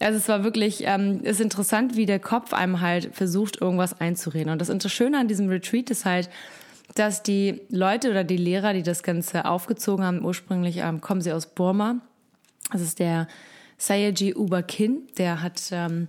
Also 0.00 0.18
es 0.18 0.28
war 0.28 0.44
wirklich, 0.44 0.82
ähm, 0.86 1.20
ist 1.22 1.40
interessant, 1.40 1.96
wie 1.96 2.06
der 2.06 2.20
Kopf 2.20 2.52
einem 2.52 2.80
halt 2.80 3.14
versucht, 3.14 3.60
irgendwas 3.60 4.00
einzureden. 4.00 4.52
Und 4.52 4.60
das 4.60 4.92
Schöne 4.92 5.18
an 5.18 5.28
diesem 5.28 5.48
Retreat 5.48 5.90
ist 5.90 6.04
halt, 6.04 6.28
dass 6.94 7.22
die 7.22 7.62
Leute 7.70 8.10
oder 8.10 8.22
die 8.22 8.36
Lehrer, 8.36 8.74
die 8.74 8.82
das 8.82 9.02
Ganze 9.02 9.46
aufgezogen 9.46 10.04
haben, 10.04 10.24
ursprünglich 10.24 10.78
ähm, 10.78 11.00
kommen 11.00 11.20
sie 11.20 11.32
aus 11.32 11.46
Burma. 11.46 12.00
Das 12.70 12.80
ist 12.80 12.98
der 12.98 13.28
Sayaji 13.78 14.34
Ubakin, 14.34 15.06
der 15.16 15.40
hat 15.42 15.70
ähm, 15.70 16.08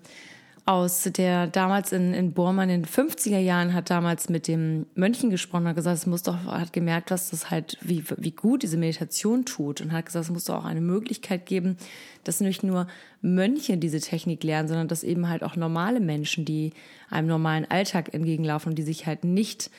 aus, 0.69 1.01
der 1.03 1.47
damals 1.47 1.91
in, 1.91 2.13
in 2.13 2.33
Burma 2.33 2.61
in 2.61 2.69
den 2.69 2.85
50er 2.85 3.39
Jahren 3.39 3.73
hat 3.73 3.89
damals 3.89 4.29
mit 4.29 4.47
dem 4.47 4.85
Mönchen 4.93 5.31
gesprochen, 5.31 5.67
hat 5.67 5.75
gesagt, 5.75 5.97
es 5.97 6.05
muss 6.05 6.21
doch, 6.21 6.45
hat 6.45 6.73
gemerkt, 6.73 7.09
dass 7.09 7.31
das 7.31 7.49
halt, 7.49 7.77
wie, 7.81 8.03
wie 8.17 8.31
gut 8.31 8.61
diese 8.61 8.77
Meditation 8.77 9.45
tut 9.45 9.81
und 9.81 9.91
hat 9.91 10.05
gesagt, 10.05 10.25
es 10.25 10.31
muss 10.31 10.43
doch 10.43 10.57
auch 10.57 10.65
eine 10.65 10.81
Möglichkeit 10.81 11.47
geben, 11.47 11.75
dass 12.23 12.39
nicht 12.39 12.61
nur 12.61 12.85
Mönche 13.23 13.77
diese 13.77 13.99
Technik 13.99 14.43
lernen, 14.43 14.67
sondern 14.67 14.87
dass 14.87 15.03
eben 15.03 15.27
halt 15.27 15.41
auch 15.41 15.55
normale 15.55 15.99
Menschen, 15.99 16.45
die 16.45 16.73
einem 17.09 17.27
normalen 17.27 17.65
Alltag 17.69 18.13
entgegenlaufen 18.13 18.71
und 18.71 18.75
die 18.75 18.83
sich 18.83 19.07
halt 19.07 19.23
nicht 19.23 19.71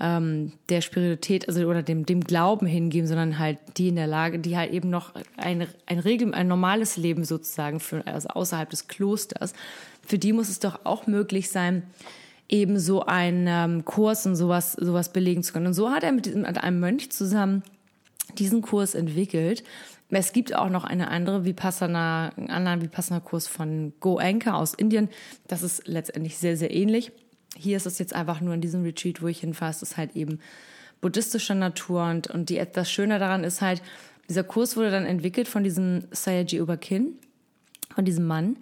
ähm, 0.00 0.52
der 0.68 0.80
Spiritualität 0.80 1.48
also 1.48 1.64
oder 1.66 1.82
dem, 1.82 2.04
dem 2.04 2.22
Glauben 2.22 2.66
hingeben, 2.66 3.06
sondern 3.06 3.38
halt 3.38 3.58
die 3.76 3.88
in 3.88 3.96
der 3.96 4.06
Lage, 4.06 4.38
die 4.38 4.56
halt 4.56 4.72
eben 4.72 4.90
noch 4.90 5.12
ein, 5.36 5.66
ein 5.86 5.98
Regel, 5.98 6.34
ein 6.34 6.48
normales 6.48 6.96
Leben 6.96 7.24
sozusagen 7.24 7.80
für, 7.80 8.06
also 8.06 8.28
außerhalb 8.28 8.68
des 8.70 8.88
Klosters, 8.88 9.52
für 10.06 10.18
die 10.18 10.32
muss 10.32 10.48
es 10.48 10.58
doch 10.58 10.80
auch 10.84 11.06
möglich 11.06 11.50
sein, 11.50 11.84
eben 12.48 12.78
so 12.78 13.04
einen 13.06 13.46
ähm, 13.48 13.84
Kurs 13.84 14.26
und 14.26 14.36
sowas, 14.36 14.72
sowas 14.72 15.12
belegen 15.12 15.42
zu 15.42 15.52
können. 15.52 15.68
Und 15.68 15.74
so 15.74 15.90
hat 15.90 16.02
er 16.02 16.12
mit, 16.12 16.26
diesem, 16.26 16.42
mit 16.42 16.62
einem 16.62 16.80
Mönch 16.80 17.10
zusammen 17.10 17.62
diesen 18.38 18.62
Kurs 18.62 18.94
entwickelt. 18.94 19.64
Es 20.10 20.32
gibt 20.32 20.54
auch 20.54 20.68
noch 20.68 20.84
eine 20.84 21.08
andere 21.08 21.44
Vipassana, 21.44 22.32
einen 22.36 22.50
anderen 22.50 22.82
Vipassana-Kurs 22.82 23.48
von 23.48 23.94
Go 24.00 24.18
Anchor 24.18 24.54
aus 24.54 24.74
Indien. 24.74 25.08
Das 25.48 25.62
ist 25.62 25.88
letztendlich 25.88 26.36
sehr, 26.38 26.56
sehr 26.56 26.72
ähnlich. 26.72 27.12
Hier 27.56 27.76
ist 27.76 27.86
es 27.86 27.98
jetzt 27.98 28.14
einfach 28.14 28.40
nur 28.40 28.54
in 28.54 28.60
diesem 28.60 28.82
Retreat, 28.82 29.22
wo 29.22 29.28
ich 29.28 29.40
hinfahre, 29.40 29.70
es 29.70 29.82
ist 29.82 29.96
halt 29.96 30.16
eben 30.16 30.40
buddhistischer 31.00 31.54
Natur 31.54 32.04
und, 32.04 32.28
und 32.28 32.48
die, 32.48 32.62
das 32.72 32.90
Schöne 32.90 33.18
daran 33.18 33.44
ist 33.44 33.60
halt, 33.60 33.82
dieser 34.28 34.44
Kurs 34.44 34.76
wurde 34.76 34.90
dann 34.90 35.04
entwickelt 35.04 35.48
von 35.48 35.62
diesem 35.62 36.04
Sayaji 36.10 36.60
Ubakin, 36.60 37.18
von 37.94 38.04
diesem 38.04 38.26
Mann. 38.26 38.56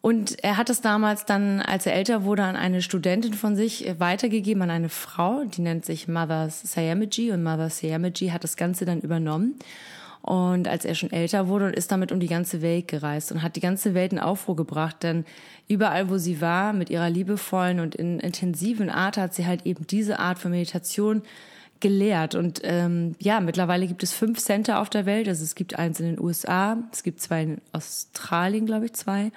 Und 0.00 0.42
er 0.42 0.56
hat 0.56 0.70
es 0.70 0.80
damals 0.80 1.26
dann, 1.26 1.60
als 1.60 1.84
er 1.84 1.92
älter 1.92 2.24
wurde, 2.24 2.44
an 2.44 2.56
eine 2.56 2.82
Studentin 2.82 3.34
von 3.34 3.56
sich 3.56 3.94
weitergegeben, 3.98 4.62
an 4.62 4.70
eine 4.70 4.88
Frau, 4.88 5.44
die 5.44 5.60
nennt 5.60 5.84
sich 5.84 6.08
Mother 6.08 6.48
Sayamaji 6.48 7.32
und 7.32 7.42
Mother 7.42 7.68
Sayamaji 7.68 8.28
hat 8.28 8.44
das 8.44 8.56
Ganze 8.56 8.84
dann 8.84 9.00
übernommen. 9.00 9.56
Und 10.22 10.68
als 10.68 10.84
er 10.84 10.94
schon 10.94 11.12
älter 11.12 11.48
wurde 11.48 11.66
und 11.66 11.76
ist 11.76 11.92
damit 11.92 12.12
um 12.12 12.20
die 12.20 12.26
ganze 12.26 12.60
Welt 12.60 12.88
gereist 12.88 13.32
und 13.32 13.42
hat 13.42 13.56
die 13.56 13.60
ganze 13.60 13.94
Welt 13.94 14.12
in 14.12 14.18
Aufruhr 14.18 14.56
gebracht, 14.56 15.02
denn 15.02 15.24
überall, 15.68 16.10
wo 16.10 16.18
sie 16.18 16.40
war, 16.40 16.72
mit 16.72 16.90
ihrer 16.90 17.08
liebevollen 17.08 17.80
und 17.80 17.94
in 17.94 18.20
intensiven 18.20 18.90
Art, 18.90 19.16
hat 19.16 19.34
sie 19.34 19.46
halt 19.46 19.64
eben 19.64 19.86
diese 19.86 20.18
Art 20.18 20.38
von 20.38 20.50
Meditation 20.50 21.22
gelehrt. 21.80 22.34
Und 22.34 22.60
ähm, 22.64 23.14
ja, 23.20 23.40
mittlerweile 23.40 23.86
gibt 23.86 24.02
es 24.02 24.12
fünf 24.12 24.38
Center 24.38 24.80
auf 24.80 24.90
der 24.90 25.06
Welt. 25.06 25.28
Also 25.28 25.44
es 25.44 25.54
gibt 25.54 25.78
eins 25.78 26.00
in 26.00 26.06
den 26.06 26.20
USA, 26.20 26.78
es 26.92 27.02
gibt 27.02 27.20
zwei 27.20 27.42
in 27.42 27.60
Australien, 27.72 28.66
glaube 28.66 28.86
ich, 28.86 28.94
zwei. 28.94 29.30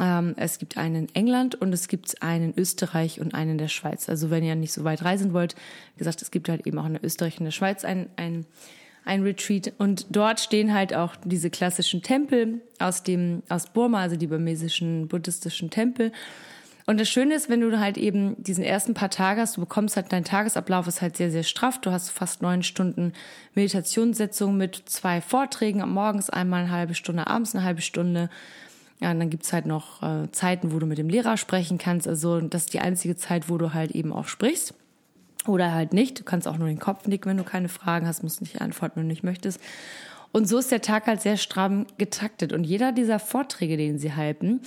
Ähm, 0.00 0.34
es 0.36 0.58
gibt 0.58 0.76
einen 0.76 1.06
in 1.06 1.14
England 1.14 1.54
und 1.54 1.72
es 1.72 1.88
gibt 1.88 2.22
einen 2.22 2.52
in 2.52 2.58
Österreich 2.58 3.20
und 3.20 3.34
einen 3.34 3.52
in 3.52 3.58
der 3.58 3.68
Schweiz. 3.68 4.08
Also 4.08 4.30
wenn 4.30 4.44
ihr 4.44 4.54
nicht 4.54 4.72
so 4.72 4.84
weit 4.84 5.04
reisen 5.04 5.32
wollt, 5.32 5.54
wie 5.94 5.98
gesagt, 5.98 6.22
es 6.22 6.30
gibt 6.30 6.48
halt 6.48 6.66
eben 6.66 6.78
auch 6.78 6.86
in 6.86 6.98
Österreich 7.02 7.38
und 7.38 7.44
der 7.44 7.52
Schweiz 7.52 7.84
ein, 7.84 8.08
ein 8.16 8.46
ein 9.08 9.22
Retreat. 9.22 9.72
Und 9.78 10.06
dort 10.10 10.38
stehen 10.38 10.72
halt 10.72 10.94
auch 10.94 11.16
diese 11.24 11.50
klassischen 11.50 12.02
Tempel 12.02 12.60
aus 12.78 13.02
dem, 13.02 13.42
aus 13.48 13.66
Burma, 13.66 14.02
also 14.02 14.16
die 14.16 14.26
burmesischen 14.26 15.08
buddhistischen 15.08 15.70
Tempel. 15.70 16.12
Und 16.86 16.98
das 16.98 17.08
Schöne 17.08 17.34
ist, 17.34 17.50
wenn 17.50 17.60
du 17.60 17.78
halt 17.78 17.98
eben 17.98 18.42
diesen 18.42 18.64
ersten 18.64 18.94
paar 18.94 19.10
Tage 19.10 19.40
hast, 19.40 19.56
du 19.56 19.60
bekommst 19.60 19.96
halt, 19.96 20.10
dein 20.10 20.24
Tagesablauf 20.24 20.86
ist 20.86 21.02
halt 21.02 21.16
sehr, 21.16 21.30
sehr 21.30 21.42
straff. 21.42 21.80
Du 21.80 21.90
hast 21.90 22.10
fast 22.10 22.40
neun 22.40 22.62
Stunden 22.62 23.12
Meditationssitzung 23.54 24.56
mit 24.56 24.82
zwei 24.86 25.20
Vorträgen, 25.20 25.86
morgens 25.88 26.30
einmal 26.30 26.62
eine 26.62 26.70
halbe 26.70 26.94
Stunde, 26.94 27.26
abends 27.26 27.54
eine 27.54 27.64
halbe 27.64 27.82
Stunde. 27.82 28.30
Ja, 29.00 29.10
und 29.10 29.20
dann 29.20 29.30
gibt's 29.30 29.52
halt 29.52 29.66
noch 29.66 30.02
äh, 30.02 30.30
Zeiten, 30.32 30.72
wo 30.72 30.78
du 30.78 30.86
mit 30.86 30.98
dem 30.98 31.08
Lehrer 31.08 31.36
sprechen 31.36 31.78
kannst. 31.78 32.08
Also 32.08 32.40
das 32.40 32.62
ist 32.64 32.74
die 32.74 32.80
einzige 32.80 33.16
Zeit, 33.16 33.48
wo 33.48 33.58
du 33.58 33.74
halt 33.74 33.90
eben 33.90 34.12
auch 34.12 34.26
sprichst. 34.26 34.74
Oder 35.48 35.72
halt 35.72 35.92
nicht. 35.92 36.20
Du 36.20 36.24
kannst 36.24 36.46
auch 36.46 36.58
nur 36.58 36.68
den 36.68 36.78
Kopf 36.78 37.06
nicken, 37.06 37.30
wenn 37.30 37.38
du 37.38 37.44
keine 37.44 37.68
Fragen 37.68 38.06
hast, 38.06 38.22
musst 38.22 38.40
nicht 38.40 38.60
antworten, 38.60 38.96
wenn 38.96 39.04
du 39.04 39.08
nicht 39.08 39.24
möchtest. 39.24 39.60
Und 40.30 40.46
so 40.46 40.58
ist 40.58 40.70
der 40.70 40.82
Tag 40.82 41.06
halt 41.06 41.22
sehr 41.22 41.38
stramm 41.38 41.86
getaktet. 41.96 42.52
Und 42.52 42.64
jeder 42.64 42.92
dieser 42.92 43.18
Vorträge, 43.18 43.76
den 43.76 43.98
sie 43.98 44.14
halten, 44.14 44.60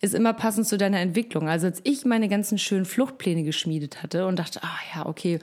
ist 0.00 0.14
immer 0.14 0.32
passend 0.32 0.66
zu 0.66 0.76
deiner 0.76 1.00
Entwicklung. 1.00 1.48
Also 1.48 1.68
als 1.68 1.80
ich 1.84 2.04
meine 2.04 2.28
ganzen 2.28 2.58
schönen 2.58 2.84
Fluchtpläne 2.84 3.44
geschmiedet 3.44 4.02
hatte 4.02 4.26
und 4.26 4.38
dachte, 4.38 4.60
ah 4.62 4.78
ja, 4.94 5.06
okay, 5.06 5.38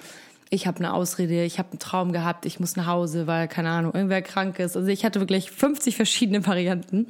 ich 0.49 0.67
habe 0.67 0.77
eine 0.79 0.93
Ausrede, 0.93 1.43
ich 1.43 1.57
habe 1.57 1.71
einen 1.71 1.79
Traum 1.79 2.11
gehabt, 2.11 2.45
ich 2.45 2.59
muss 2.59 2.75
nach 2.75 2.85
Hause, 2.85 3.25
weil, 3.25 3.47
keine 3.47 3.69
Ahnung, 3.69 3.93
irgendwer 3.93 4.21
krank 4.21 4.59
ist. 4.59 4.77
Also 4.77 4.87
ich 4.89 5.03
hatte 5.03 5.19
wirklich 5.19 5.49
50 5.49 5.95
verschiedene 5.95 6.45
Varianten. 6.47 7.07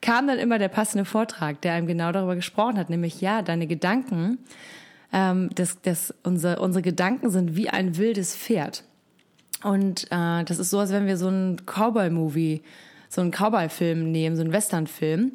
Kam 0.00 0.26
dann 0.26 0.38
immer 0.38 0.58
der 0.58 0.68
passende 0.68 1.04
Vortrag, 1.04 1.60
der 1.60 1.74
einem 1.74 1.86
genau 1.86 2.10
darüber 2.10 2.34
gesprochen 2.34 2.78
hat, 2.78 2.90
nämlich 2.90 3.20
ja, 3.20 3.42
deine 3.42 3.66
Gedanken 3.68 4.38
ähm, 5.12 5.50
das, 5.54 5.80
das, 5.82 6.14
unsere, 6.22 6.60
unsere 6.60 6.82
Gedanken 6.82 7.30
sind 7.30 7.56
wie 7.56 7.68
ein 7.68 7.96
wildes 7.96 8.36
Pferd. 8.36 8.84
Und 9.62 10.04
äh, 10.10 10.44
das 10.44 10.58
ist 10.58 10.70
so, 10.70 10.78
als 10.78 10.90
wenn 10.90 11.06
wir 11.06 11.16
so 11.16 11.28
einen 11.28 11.58
Cowboy-Movie, 11.66 12.62
so 13.08 13.20
einen 13.20 13.30
Cowboy-Film 13.30 14.10
nehmen, 14.10 14.36
so 14.36 14.42
einen 14.42 14.52
Western-Film. 14.52 15.32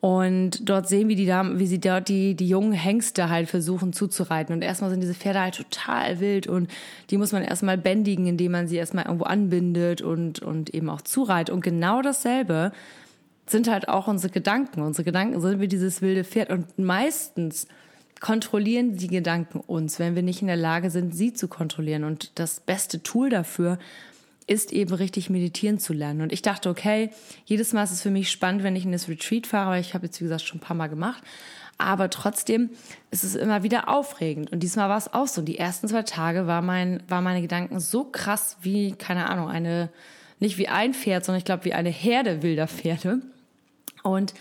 Und 0.00 0.68
dort 0.68 0.88
sehen 0.88 1.08
wir 1.08 1.14
die 1.14 1.26
Damen, 1.26 1.60
wie 1.60 1.66
sie 1.68 1.78
dort 1.78 2.08
die, 2.08 2.34
die 2.34 2.48
jungen 2.48 2.72
Hengste 2.72 3.30
halt 3.30 3.48
versuchen 3.48 3.92
zuzureiten. 3.92 4.52
Und 4.52 4.62
erstmal 4.62 4.90
sind 4.90 5.00
diese 5.00 5.14
Pferde 5.14 5.40
halt 5.40 5.54
total 5.54 6.18
wild 6.18 6.48
und 6.48 6.68
die 7.10 7.18
muss 7.18 7.30
man 7.30 7.44
erstmal 7.44 7.78
bändigen, 7.78 8.26
indem 8.26 8.50
man 8.50 8.66
sie 8.66 8.76
erstmal 8.76 9.04
irgendwo 9.04 9.26
anbindet 9.26 10.02
und, 10.02 10.40
und 10.40 10.74
eben 10.74 10.90
auch 10.90 11.02
zureitet. 11.02 11.54
Und 11.54 11.62
genau 11.62 12.02
dasselbe 12.02 12.72
sind 13.46 13.70
halt 13.70 13.88
auch 13.88 14.08
unsere 14.08 14.32
Gedanken. 14.32 14.82
Unsere 14.82 15.04
Gedanken 15.04 15.40
sind 15.40 15.60
wie 15.60 15.68
dieses 15.68 16.02
wilde 16.02 16.24
Pferd. 16.24 16.50
Und 16.50 16.76
meistens 16.80 17.68
kontrollieren 18.22 18.96
die 18.96 19.08
Gedanken 19.08 19.60
uns, 19.60 19.98
wenn 19.98 20.14
wir 20.14 20.22
nicht 20.22 20.40
in 20.40 20.46
der 20.46 20.56
Lage 20.56 20.90
sind, 20.90 21.14
sie 21.14 21.34
zu 21.34 21.48
kontrollieren. 21.48 22.04
Und 22.04 22.30
das 22.36 22.60
beste 22.60 23.02
Tool 23.02 23.28
dafür 23.28 23.78
ist 24.46 24.72
eben 24.72 24.94
richtig 24.94 25.28
meditieren 25.28 25.78
zu 25.78 25.92
lernen. 25.92 26.22
Und 26.22 26.32
ich 26.32 26.40
dachte, 26.40 26.70
okay, 26.70 27.10
jedes 27.44 27.72
Mal 27.72 27.82
ist 27.82 27.90
es 27.90 28.00
für 28.00 28.10
mich 28.10 28.30
spannend, 28.30 28.62
wenn 28.62 28.76
ich 28.76 28.84
in 28.84 28.92
das 28.92 29.08
Retreat 29.08 29.46
fahre, 29.48 29.72
weil 29.72 29.80
ich 29.80 29.92
habe 29.92 30.06
jetzt, 30.06 30.20
wie 30.20 30.24
gesagt, 30.24 30.42
schon 30.42 30.58
ein 30.58 30.62
paar 30.62 30.76
Mal 30.76 30.86
gemacht. 30.86 31.22
Aber 31.78 32.10
trotzdem 32.10 32.70
ist 33.10 33.24
es 33.24 33.34
immer 33.34 33.64
wieder 33.64 33.88
aufregend. 33.88 34.52
Und 34.52 34.60
diesmal 34.60 34.88
war 34.88 34.98
es 34.98 35.12
auch 35.12 35.26
so. 35.26 35.42
Die 35.42 35.58
ersten 35.58 35.88
zwei 35.88 36.02
Tage 36.02 36.46
war 36.46 36.62
mein, 36.62 37.02
war 37.08 37.22
meine 37.22 37.42
Gedanken 37.42 37.80
so 37.80 38.04
krass 38.04 38.56
wie, 38.62 38.92
keine 38.92 39.28
Ahnung, 39.28 39.48
eine, 39.48 39.90
nicht 40.38 40.58
wie 40.58 40.68
ein 40.68 40.94
Pferd, 40.94 41.24
sondern 41.24 41.38
ich 41.38 41.44
glaube 41.44 41.64
wie 41.64 41.74
eine 41.74 41.90
Herde 41.90 42.44
wilder 42.44 42.68
Pferde. 42.68 43.20
Und 44.04 44.32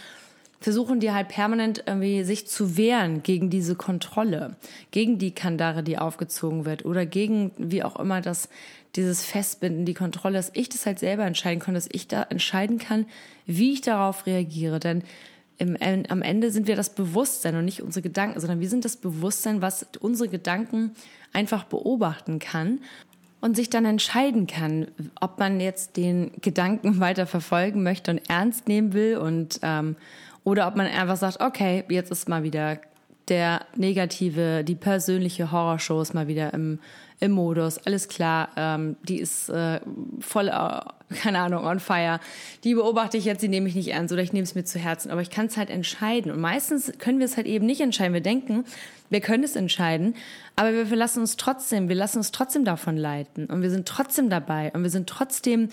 versuchen 0.61 0.99
die 0.99 1.11
halt 1.11 1.27
permanent 1.27 1.83
irgendwie 1.87 2.23
sich 2.23 2.47
zu 2.47 2.77
wehren 2.77 3.23
gegen 3.23 3.49
diese 3.49 3.75
Kontrolle, 3.75 4.55
gegen 4.91 5.17
die 5.17 5.31
Kandare, 5.31 5.83
die 5.83 5.97
aufgezogen 5.97 6.65
wird 6.65 6.85
oder 6.85 7.05
gegen 7.05 7.51
wie 7.57 7.83
auch 7.83 7.99
immer 7.99 8.21
das 8.21 8.47
dieses 8.95 9.25
Festbinden, 9.25 9.85
die 9.85 9.93
Kontrolle, 9.93 10.35
dass 10.35 10.51
ich 10.53 10.69
das 10.69 10.85
halt 10.85 10.99
selber 10.99 11.25
entscheiden 11.25 11.61
kann, 11.61 11.73
dass 11.73 11.89
ich 11.91 12.07
da 12.07 12.23
entscheiden 12.23 12.77
kann, 12.77 13.05
wie 13.45 13.73
ich 13.73 13.81
darauf 13.81 14.25
reagiere, 14.25 14.79
denn 14.79 15.03
im, 15.57 15.77
am 16.09 16.21
Ende 16.21 16.51
sind 16.51 16.67
wir 16.67 16.75
das 16.75 16.89
Bewusstsein 16.89 17.55
und 17.55 17.65
nicht 17.65 17.81
unsere 17.81 18.01
Gedanken, 18.01 18.39
sondern 18.39 18.59
wir 18.59 18.69
sind 18.69 18.83
das 18.83 18.97
Bewusstsein, 18.97 19.61
was 19.61 19.85
unsere 19.99 20.27
Gedanken 20.27 20.91
einfach 21.33 21.65
beobachten 21.65 22.39
kann 22.39 22.79
und 23.41 23.55
sich 23.55 23.69
dann 23.69 23.85
entscheiden 23.85 24.47
kann, 24.47 24.87
ob 25.19 25.39
man 25.39 25.59
jetzt 25.59 25.97
den 25.97 26.31
Gedanken 26.41 26.99
weiter 26.99 27.27
verfolgen 27.27 27.83
möchte 27.83 28.11
und 28.11 28.29
ernst 28.29 28.67
nehmen 28.67 28.93
will 28.93 29.17
und 29.17 29.59
ähm, 29.61 29.95
oder 30.43 30.67
ob 30.67 30.75
man 30.75 30.87
einfach 30.87 31.17
sagt, 31.17 31.39
okay, 31.39 31.83
jetzt 31.89 32.11
ist 32.11 32.27
mal 32.27 32.43
wieder 32.43 32.79
der 33.27 33.61
negative, 33.75 34.63
die 34.63 34.75
persönliche 34.75 35.51
Horrorshow 35.51 36.01
ist 36.01 36.13
mal 36.13 36.27
wieder 36.27 36.53
im, 36.53 36.79
im 37.19 37.31
Modus. 37.31 37.77
Alles 37.85 38.07
klar, 38.07 38.49
ähm, 38.57 38.97
die 39.07 39.19
ist 39.19 39.47
äh, 39.49 39.79
voll, 40.19 40.47
äh, 40.47 40.79
keine 41.15 41.39
Ahnung, 41.39 41.63
on 41.63 41.79
fire. 41.79 42.19
Die 42.63 42.73
beobachte 42.73 43.17
ich 43.17 43.25
jetzt, 43.25 43.41
die 43.41 43.47
nehme 43.47 43.69
ich 43.69 43.75
nicht 43.75 43.89
ernst 43.89 44.11
oder 44.11 44.23
ich 44.23 44.33
nehme 44.33 44.43
es 44.43 44.55
mir 44.55 44.65
zu 44.65 44.79
Herzen. 44.79 45.11
Aber 45.11 45.21
ich 45.21 45.29
kann 45.29 45.45
es 45.45 45.55
halt 45.55 45.69
entscheiden. 45.69 46.31
Und 46.31 46.41
meistens 46.41 46.91
können 46.97 47.19
wir 47.19 47.25
es 47.25 47.37
halt 47.37 47.47
eben 47.47 47.65
nicht 47.65 47.79
entscheiden. 47.79 48.13
Wir 48.13 48.21
denken, 48.21 48.65
wir 49.09 49.21
können 49.21 49.43
es 49.43 49.55
entscheiden, 49.55 50.15
aber 50.55 50.73
wir 50.73 50.87
verlassen 50.87 51.19
uns 51.19 51.37
trotzdem, 51.37 51.89
wir 51.89 51.95
lassen 51.95 52.17
uns 52.17 52.31
trotzdem 52.31 52.65
davon 52.65 52.97
leiten. 52.97 53.45
Und 53.45 53.61
wir 53.61 53.69
sind 53.69 53.87
trotzdem 53.87 54.29
dabei 54.29 54.71
und 54.73 54.83
wir 54.83 54.89
sind 54.89 55.07
trotzdem 55.07 55.69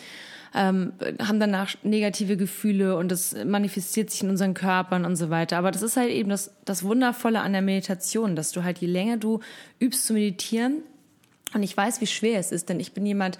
ähm, 0.54 0.92
haben 1.20 1.40
danach 1.40 1.74
negative 1.82 2.36
Gefühle 2.36 2.96
und 2.96 3.10
das 3.10 3.34
manifestiert 3.44 4.10
sich 4.10 4.22
in 4.22 4.30
unseren 4.30 4.54
Körpern 4.54 5.04
und 5.04 5.16
so 5.16 5.30
weiter. 5.30 5.58
Aber 5.58 5.70
das 5.70 5.82
ist 5.82 5.96
halt 5.96 6.10
eben 6.10 6.30
das, 6.30 6.52
das 6.64 6.82
Wundervolle 6.82 7.40
an 7.40 7.52
der 7.52 7.62
Meditation, 7.62 8.36
dass 8.36 8.52
du 8.52 8.64
halt 8.64 8.78
je 8.78 8.88
länger 8.88 9.16
du 9.16 9.40
übst 9.80 10.06
zu 10.06 10.12
meditieren, 10.12 10.82
und 11.54 11.62
ich 11.62 11.76
weiß, 11.76 12.00
wie 12.00 12.06
schwer 12.06 12.38
es 12.38 12.52
ist, 12.52 12.68
denn 12.68 12.80
ich 12.80 12.92
bin 12.92 13.06
jemand, 13.06 13.38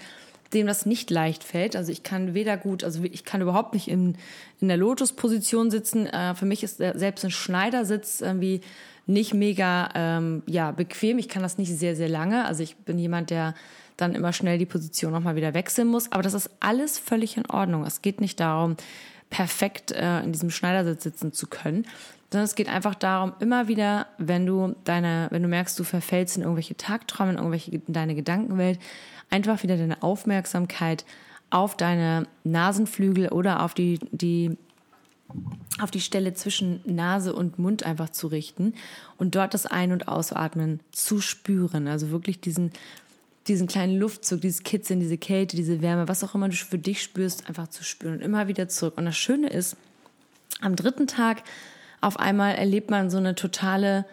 dem 0.55 0.67
das 0.67 0.87
nicht 0.87 1.11
leicht 1.11 1.45
fällt. 1.45 1.77
Also 1.77 1.93
ich 1.93 2.03
kann 2.03 2.33
weder 2.33 2.57
gut, 2.57 2.83
also 2.83 3.03
ich 3.05 3.25
kann 3.25 3.43
überhaupt 3.43 3.75
nicht 3.75 3.89
in, 3.89 4.17
in 4.61 4.69
der 4.69 4.79
Lotus-Position 4.79 5.71
sitzen. 5.71 6.07
Äh, 6.07 6.35
für 6.35 6.47
mich 6.47 6.63
ist 6.63 6.79
selbst 6.79 7.25
ein 7.25 7.31
Schneidersitz 7.31 8.21
irgendwie 8.21 8.63
nicht 9.07 9.35
mega 9.35 9.91
ähm, 9.95 10.43
ja, 10.47 10.71
bequem. 10.71 11.19
Ich 11.19 11.29
kann 11.29 11.43
das 11.43 11.59
nicht 11.59 11.77
sehr, 11.77 11.97
sehr 11.97 12.09
lange. 12.09 12.47
Also 12.47 12.63
ich 12.63 12.77
bin 12.77 12.99
jemand, 12.99 13.31
der 13.31 13.55
dann 13.99 14.15
immer 14.15 14.33
schnell 14.33 14.57
die 14.57 14.67
Position 14.67 15.13
nochmal 15.13 15.37
wieder 15.37 15.53
wechseln 15.53 15.89
muss. 15.89 16.11
Aber 16.11 16.23
das 16.23 16.33
ist 16.33 16.51
alles 16.61 16.99
völlig 16.99 17.37
in 17.37 17.45
Ordnung. 17.51 17.85
Es 17.85 18.01
geht 18.01 18.23
nicht 18.23 18.41
darum, 18.41 18.77
perfekt 19.29 19.93
äh, 19.93 20.21
in 20.23 20.33
diesem 20.33 20.51
Schneidersitz 20.51 21.03
sitzen 21.03 21.33
zu 21.35 21.49
können, 21.49 21.87
sondern 22.31 22.45
es 22.45 22.55
geht 22.55 22.69
einfach 22.69 22.95
darum, 22.95 23.35
immer 23.41 23.69
wieder, 23.69 24.07
wenn 24.17 24.47
du 24.47 24.75
deine, 24.85 25.27
wenn 25.31 25.43
du 25.43 25.49
merkst, 25.49 25.79
du 25.79 25.85
verfällst 25.85 26.37
in 26.37 26.43
irgendwelche 26.43 26.77
Tagträume, 26.77 27.33
in 27.33 27.37
irgendwelche, 27.37 27.71
in 27.73 27.93
deine 27.93 28.15
Gedankenwelt, 28.15 28.79
einfach 29.31 29.63
wieder 29.63 29.77
deine 29.77 30.03
Aufmerksamkeit 30.03 31.05
auf 31.51 31.77
deine 31.77 32.27
Nasenflügel 32.45 33.29
oder 33.29 33.63
auf 33.63 33.75
die, 33.75 33.99
die 34.13 34.57
auf 35.81 35.91
die 35.91 36.01
Stelle 36.01 36.33
zwischen 36.33 36.81
Nase 36.85 37.35
und 37.35 37.59
Mund 37.59 37.83
einfach 37.85 38.11
zu 38.11 38.29
richten 38.29 38.75
und 39.19 39.35
dort 39.35 39.53
das 39.53 39.67
Ein- 39.67 39.93
und 39.93 40.09
Ausatmen 40.09 40.81
zu 40.91 41.21
spüren. 41.21 41.87
Also 41.87 42.11
wirklich 42.11 42.41
diesen, 42.41 42.73
diesen 43.49 43.67
kleinen 43.67 43.99
Luftzug, 43.99 44.41
dieses 44.41 44.63
Kitzeln, 44.63 45.01
diese 45.01 45.19
Kälte, 45.19 45.57
diese 45.57 45.83
Wärme, 45.83 46.09
was 46.09 46.23
auch 46.25 46.35
immer 46.35 46.49
du 46.49 46.57
für 46.57 46.79
dich 46.79 47.03
spürst, 47.03 47.49
einfach 47.49 47.69
zu 47.69 47.85
spüren 47.85 48.15
und 48.15 48.23
immer 48.23 48.49
wieder 48.49 48.69
zurück. 48.69 48.95
Und 48.97 49.07
das 49.07 49.17
Schöne 49.17 49.49
ist, 49.49 49.77
am 50.61 50.77
dritten 50.77 51.07
Tag 51.07 51.43
auf 52.01 52.19
einmal 52.19 52.55
erlebt 52.55 52.91
man 52.91 53.11
so 53.11 53.19
eine 53.19 53.35
totale 53.35 54.05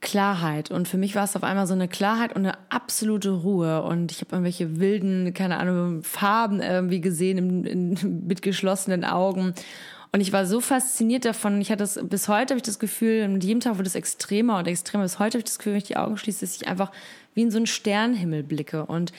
Klarheit. 0.00 0.70
Und 0.70 0.86
für 0.86 0.98
mich 0.98 1.14
war 1.14 1.24
es 1.24 1.36
auf 1.36 1.42
einmal 1.42 1.66
so 1.66 1.74
eine 1.74 1.88
Klarheit 1.88 2.34
und 2.36 2.46
eine 2.46 2.56
absolute 2.68 3.30
Ruhe. 3.30 3.82
Und 3.82 4.12
ich 4.12 4.20
habe 4.20 4.32
irgendwelche 4.32 4.78
wilden, 4.78 5.34
keine 5.34 5.58
Ahnung, 5.58 6.02
Farben 6.02 6.60
irgendwie 6.60 7.00
gesehen 7.00 7.38
in, 7.38 7.64
in, 7.64 8.24
mit 8.26 8.42
geschlossenen 8.42 9.04
Augen. 9.04 9.54
Und 10.16 10.22
ich 10.22 10.32
war 10.32 10.46
so 10.46 10.62
fasziniert 10.62 11.26
davon. 11.26 11.60
Ich 11.60 11.70
hatte 11.70 11.80
das, 11.80 12.00
bis 12.02 12.26
heute 12.26 12.54
habe 12.54 12.56
ich 12.56 12.62
das 12.62 12.78
Gefühl, 12.78 13.28
mit 13.28 13.44
jedem 13.44 13.60
Tag 13.60 13.76
wird 13.76 13.86
es 13.86 13.94
extremer 13.94 14.56
und 14.56 14.66
extremer. 14.66 15.02
Bis 15.02 15.18
heute 15.18 15.34
habe 15.34 15.40
ich 15.40 15.44
das 15.44 15.58
Gefühl, 15.58 15.74
wenn 15.74 15.78
ich 15.78 15.84
die 15.84 15.98
Augen 15.98 16.16
schließe, 16.16 16.40
dass 16.40 16.56
ich 16.56 16.66
einfach 16.66 16.90
wie 17.34 17.42
in 17.42 17.50
so 17.50 17.58
einen 17.58 17.66
Sternenhimmel 17.66 18.42
blicke. 18.42 18.86
Und 18.86 19.12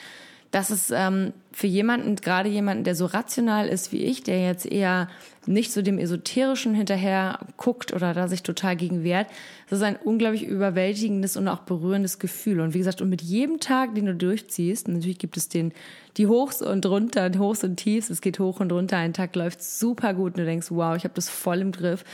das 0.50 0.70
ist 0.70 0.90
ähm, 0.94 1.32
für 1.52 1.66
jemanden, 1.66 2.16
gerade 2.16 2.48
jemanden, 2.48 2.84
der 2.84 2.94
so 2.94 3.04
rational 3.04 3.68
ist 3.68 3.92
wie 3.92 4.04
ich, 4.04 4.22
der 4.22 4.42
jetzt 4.42 4.64
eher 4.64 5.08
nicht 5.46 5.72
so 5.72 5.82
dem 5.82 5.98
Esoterischen 5.98 6.74
hinterher 6.74 7.40
guckt 7.56 7.92
oder 7.92 8.14
da 8.14 8.28
sich 8.28 8.42
total 8.42 8.76
gegen 8.76 9.02
wehrt, 9.02 9.28
das 9.68 9.80
ist 9.80 9.84
ein 9.84 9.96
unglaublich 9.96 10.44
überwältigendes 10.44 11.36
und 11.36 11.48
auch 11.48 11.60
berührendes 11.60 12.18
Gefühl. 12.18 12.60
Und 12.60 12.74
wie 12.74 12.78
gesagt, 12.78 13.02
und 13.02 13.10
mit 13.10 13.20
jedem 13.22 13.60
Tag, 13.60 13.94
den 13.94 14.06
du 14.06 14.14
durchziehst, 14.14 14.88
natürlich 14.88 15.18
gibt 15.18 15.36
es 15.36 15.48
den, 15.48 15.72
die 16.16 16.26
Hochs 16.26 16.62
und 16.62 16.84
runter, 16.86 17.30
Hochs 17.38 17.62
und 17.64 17.76
Tiefs, 17.76 18.08
es 18.08 18.20
geht 18.20 18.38
hoch 18.38 18.60
und 18.60 18.72
runter, 18.72 18.96
ein 18.96 19.12
Tag 19.12 19.36
läuft 19.36 19.62
super 19.62 20.14
gut 20.14 20.34
und 20.34 20.38
du 20.38 20.44
denkst, 20.44 20.68
wow, 20.70 20.96
ich 20.96 21.04
habe 21.04 21.14
das 21.14 21.28
voll 21.28 21.58
im 21.58 21.72
Griff. 21.72 22.04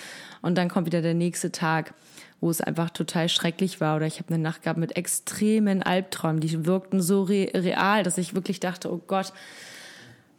Und 0.42 0.58
dann 0.58 0.68
kommt 0.68 0.86
wieder 0.86 1.02
der 1.02 1.14
nächste 1.14 1.52
Tag 1.52 1.94
wo 2.44 2.50
es 2.50 2.60
einfach 2.60 2.90
total 2.90 3.30
schrecklich 3.30 3.80
war. 3.80 3.96
Oder 3.96 4.06
ich 4.06 4.18
habe 4.18 4.32
eine 4.32 4.42
Nacht 4.42 4.62
gehabt 4.62 4.78
mit 4.78 4.98
extremen 4.98 5.82
Albträumen, 5.82 6.40
die 6.40 6.66
wirkten 6.66 7.00
so 7.00 7.22
re 7.22 7.48
real, 7.54 8.02
dass 8.02 8.18
ich 8.18 8.34
wirklich 8.34 8.60
dachte, 8.60 8.92
oh 8.92 9.00
Gott, 9.06 9.32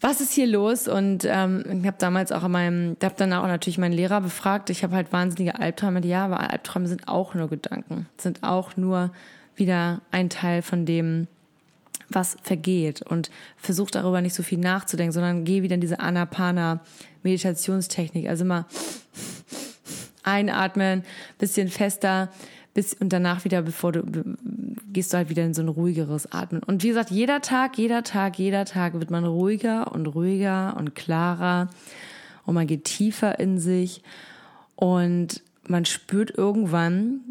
was 0.02 0.22
ist 0.22 0.32
hier 0.32 0.46
los? 0.46 0.88
Und 0.88 1.26
ähm, 1.26 1.64
ich 1.82 1.88
habe 1.88 1.98
damals 1.98 2.32
auch 2.32 2.44
an 2.44 2.52
meinem, 2.52 2.96
habe 3.02 3.16
dann 3.18 3.34
auch 3.34 3.48
natürlich 3.48 3.80
meinen 3.80 3.94
Lehrer 3.94 4.22
befragt. 4.22 4.70
Ich 4.70 4.84
habe 4.84 4.96
halt 4.96 5.12
wahnsinnige 5.12 5.60
Albträume. 5.60 6.06
Ja, 6.06 6.26
aber 6.26 6.52
Albträume 6.52 6.88
sind 6.88 7.08
auch 7.08 7.34
nur 7.34 7.50
Gedanken, 7.50 8.06
sind 8.18 8.44
auch 8.44 8.78
nur 8.78 9.12
wieder 9.56 10.02
ein 10.12 10.30
Teil 10.30 10.62
von 10.62 10.86
dem, 10.86 11.26
was 12.10 12.38
vergeht. 12.44 13.02
Und 13.02 13.32
versuch 13.58 13.90
darüber 13.90 14.22
nicht 14.22 14.36
so 14.36 14.44
viel 14.44 14.60
nachzudenken, 14.60 15.12
sondern 15.12 15.44
geh 15.44 15.64
wieder 15.64 15.74
in 15.74 15.82
diese 15.82 16.02
Anapana-Meditationstechnik. 16.02 18.30
Also 18.30 18.46
mal 18.46 18.66
einatmen, 20.26 21.04
bisschen 21.38 21.70
fester, 21.70 22.30
bis 22.74 22.94
und 22.94 23.10
danach 23.14 23.46
wieder, 23.46 23.62
bevor 23.62 23.94
du 23.94 24.04
gehst 24.92 25.14
du 25.14 25.18
halt 25.18 25.30
wieder 25.30 25.44
in 25.44 25.54
so 25.54 25.62
ein 25.62 25.68
ruhigeres 25.68 26.32
Atmen. 26.32 26.62
Und 26.64 26.84
wie 26.84 26.90
gesagt, 26.90 27.12
jeder 27.12 27.42
Tag, 27.42 27.78
jeder 27.78 28.04
Tag, 28.04 28.38
jeder 28.38 28.66
Tag 28.66 28.94
wird 28.94 29.12
man 29.12 29.26
ruhiger 29.26 29.92
und 29.92 30.08
ruhiger 30.08 30.76
und 30.78 30.96
klarer 30.96 31.70
und 32.46 32.54
man 32.54 32.68
geht 32.68 32.86
tiefer 32.86 33.40
in 33.40 33.60
sich 33.60 34.04
und 34.76 35.42
man 35.68 35.86
spürt 35.86 36.32
irgendwann 36.32 37.22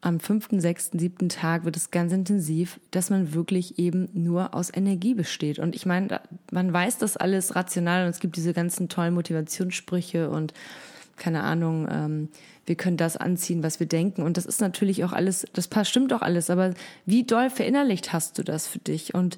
am 0.00 0.20
fünften, 0.20 0.60
sechsten, 0.60 0.98
siebten 0.98 1.28
Tag 1.28 1.64
wird 1.64 1.76
es 1.76 1.90
ganz 1.90 2.12
intensiv, 2.12 2.78
dass 2.92 3.10
man 3.10 3.34
wirklich 3.34 3.78
eben 3.78 4.08
nur 4.12 4.54
aus 4.54 4.72
Energie 4.72 5.14
besteht. 5.14 5.58
Und 5.58 5.74
ich 5.74 5.86
meine, 5.86 6.20
man 6.52 6.72
weiß 6.72 6.98
das 6.98 7.16
alles 7.16 7.56
rational 7.56 8.04
und 8.04 8.10
es 8.10 8.20
gibt 8.20 8.36
diese 8.36 8.52
ganzen 8.52 8.88
tollen 8.88 9.14
Motivationssprüche 9.14 10.30
und 10.30 10.54
keine 11.18 11.42
Ahnung, 11.42 11.88
ähm, 11.90 12.28
wir 12.66 12.76
können 12.76 12.96
das 12.96 13.16
anziehen, 13.16 13.62
was 13.62 13.80
wir 13.80 13.86
denken. 13.86 14.22
Und 14.22 14.36
das 14.36 14.46
ist 14.46 14.60
natürlich 14.60 15.04
auch 15.04 15.12
alles, 15.12 15.46
das 15.52 15.68
stimmt 15.88 16.12
auch 16.12 16.22
alles, 16.22 16.50
aber 16.50 16.74
wie 17.06 17.24
doll 17.24 17.50
verinnerlicht 17.50 18.12
hast 18.12 18.38
du 18.38 18.42
das 18.42 18.66
für 18.66 18.78
dich? 18.78 19.14
Und 19.14 19.36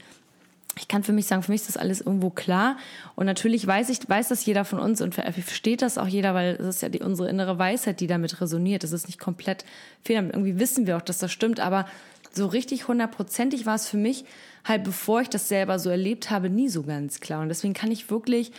ich 0.76 0.88
kann 0.88 1.02
für 1.02 1.12
mich 1.12 1.26
sagen, 1.26 1.42
für 1.42 1.52
mich 1.52 1.62
ist 1.62 1.68
das 1.68 1.76
alles 1.76 2.00
irgendwo 2.00 2.30
klar. 2.30 2.76
Und 3.16 3.26
natürlich 3.26 3.66
weiß 3.66 3.88
ich, 3.90 4.08
weiß 4.08 4.28
das 4.28 4.44
jeder 4.46 4.64
von 4.64 4.78
uns 4.78 5.00
und 5.00 5.14
versteht 5.14 5.82
das 5.82 5.98
auch 5.98 6.06
jeder, 6.06 6.34
weil 6.34 6.56
es 6.60 6.76
ist 6.76 6.82
ja 6.82 6.88
die, 6.88 7.00
unsere 7.00 7.28
innere 7.28 7.58
Weisheit, 7.58 8.00
die 8.00 8.06
damit 8.06 8.40
resoniert. 8.40 8.82
Das 8.82 8.92
ist 8.92 9.06
nicht 9.06 9.18
komplett 9.18 9.64
fehler. 10.02 10.22
Irgendwie 10.22 10.58
wissen 10.58 10.86
wir 10.86 10.96
auch, 10.96 11.02
dass 11.02 11.18
das 11.18 11.32
stimmt, 11.32 11.60
aber 11.60 11.86
so 12.32 12.46
richtig 12.46 12.86
hundertprozentig 12.86 13.66
war 13.66 13.74
es 13.74 13.88
für 13.88 13.96
mich 13.96 14.24
halt, 14.64 14.84
bevor 14.84 15.22
ich 15.22 15.28
das 15.28 15.48
selber 15.48 15.78
so 15.78 15.90
erlebt 15.90 16.30
habe, 16.30 16.48
nie 16.48 16.68
so 16.68 16.82
ganz 16.84 17.20
klar. 17.20 17.42
Und 17.42 17.48
deswegen 17.48 17.74
kann 17.74 17.90
ich 17.90 18.10
wirklich 18.10 18.52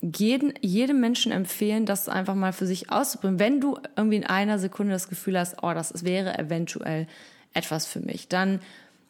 jeden, 0.00 0.54
jedem 0.60 1.00
Menschen 1.00 1.32
empfehlen, 1.32 1.84
das 1.84 2.08
einfach 2.08 2.34
mal 2.34 2.52
für 2.52 2.66
sich 2.66 2.90
auszuprobieren. 2.90 3.40
Wenn 3.40 3.60
du 3.60 3.78
irgendwie 3.96 4.16
in 4.16 4.26
einer 4.26 4.58
Sekunde 4.58 4.92
das 4.92 5.08
Gefühl 5.08 5.38
hast, 5.38 5.62
oh, 5.62 5.72
das 5.74 6.04
wäre 6.04 6.38
eventuell 6.38 7.06
etwas 7.52 7.86
für 7.86 8.00
mich, 8.00 8.28
dann 8.28 8.60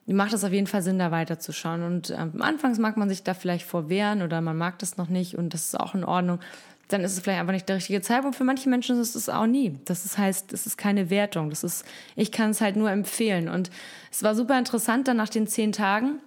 macht 0.07 0.33
es 0.33 0.44
auf 0.44 0.53
jeden 0.53 0.66
Fall 0.66 0.83
Sinn, 0.83 0.98
da 0.98 1.11
weiterzuschauen. 1.11 1.83
Und 1.83 2.11
ähm, 2.11 2.40
anfangs 2.40 2.79
mag 2.79 2.96
man 2.96 3.09
sich 3.09 3.22
da 3.22 3.35
vielleicht 3.35 3.66
vorwehren 3.66 4.22
oder 4.22 4.40
man 4.40 4.57
mag 4.57 4.79
das 4.79 4.96
noch 4.96 5.09
nicht 5.09 5.37
und 5.37 5.53
das 5.53 5.66
ist 5.66 5.79
auch 5.79 5.94
in 5.94 6.05
Ordnung. 6.05 6.40
Dann 6.88 7.03
ist 7.03 7.12
es 7.12 7.20
vielleicht 7.20 7.40
einfach 7.40 7.53
nicht 7.53 7.68
der 7.68 7.77
richtige 7.77 8.01
Zeitpunkt. 8.01 8.35
Für 8.35 8.44
manche 8.44 8.70
Menschen 8.70 8.98
ist 8.98 9.14
es 9.14 9.29
auch 9.29 9.46
nie. 9.46 9.79
Das 9.85 10.07
ist, 10.07 10.16
heißt, 10.16 10.55
es 10.55 10.64
ist 10.64 10.79
keine 10.79 11.11
Wertung. 11.11 11.51
Das 11.51 11.62
ist, 11.62 11.85
ich 12.16 12.33
kann 12.33 12.51
es 12.51 12.62
halt 12.62 12.77
nur 12.77 12.90
empfehlen. 12.90 13.51
Und 13.51 13.70
es 14.11 14.22
war 14.22 14.35
super 14.35 14.59
interessant 14.59 15.07
dann 15.07 15.18
nach 15.18 15.29
den 15.29 15.46
zehn 15.46 15.72
Tagen. 15.72 16.20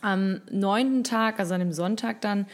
Am 0.00 0.40
neunten 0.50 1.04
Tag, 1.04 1.38
also 1.38 1.52
an 1.52 1.60
dem 1.60 1.72
Sonntag 1.72 2.22
dann, 2.22 2.46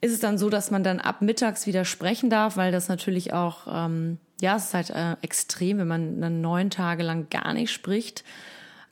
ist 0.00 0.12
es 0.12 0.20
dann 0.20 0.38
so, 0.38 0.48
dass 0.48 0.70
man 0.70 0.84
dann 0.84 1.00
ab 1.00 1.22
mittags 1.22 1.66
wieder 1.66 1.84
sprechen 1.84 2.30
darf, 2.30 2.56
weil 2.56 2.70
das 2.70 2.88
natürlich 2.88 3.32
auch, 3.32 3.66
ähm, 3.70 4.18
ja, 4.40 4.56
es 4.56 4.66
ist 4.66 4.74
halt 4.74 4.90
äh, 4.90 5.16
extrem, 5.22 5.78
wenn 5.78 5.88
man 5.88 6.20
dann 6.20 6.40
neun 6.40 6.70
Tage 6.70 7.02
lang 7.02 7.28
gar 7.30 7.52
nicht 7.52 7.72
spricht. 7.72 8.24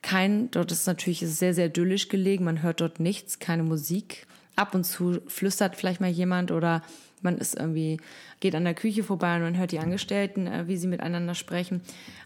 Kein, 0.02 0.50
dort 0.50 0.72
ist 0.72 0.86
natürlich 0.86 1.20
sehr, 1.20 1.54
sehr 1.54 1.66
idyllisch 1.66 2.08
gelegen, 2.08 2.44
man 2.44 2.62
hört 2.62 2.80
dort 2.80 3.00
nichts, 3.00 3.38
keine 3.38 3.62
Musik. 3.62 4.26
Ab 4.56 4.74
und 4.74 4.84
zu 4.84 5.20
flüstert 5.26 5.76
vielleicht 5.76 6.00
mal 6.00 6.10
jemand 6.10 6.50
oder 6.50 6.82
man 7.22 7.38
ist 7.38 7.56
irgendwie, 7.56 8.00
geht 8.40 8.54
an 8.54 8.64
der 8.64 8.74
Küche 8.74 9.04
vorbei 9.04 9.36
und 9.36 9.42
man 9.42 9.58
hört 9.58 9.72
die 9.72 9.78
Angestellten, 9.78 10.46
äh, 10.46 10.66
wie 10.66 10.76
sie 10.76 10.88
miteinander 10.88 11.34
sprechen. 11.34 11.82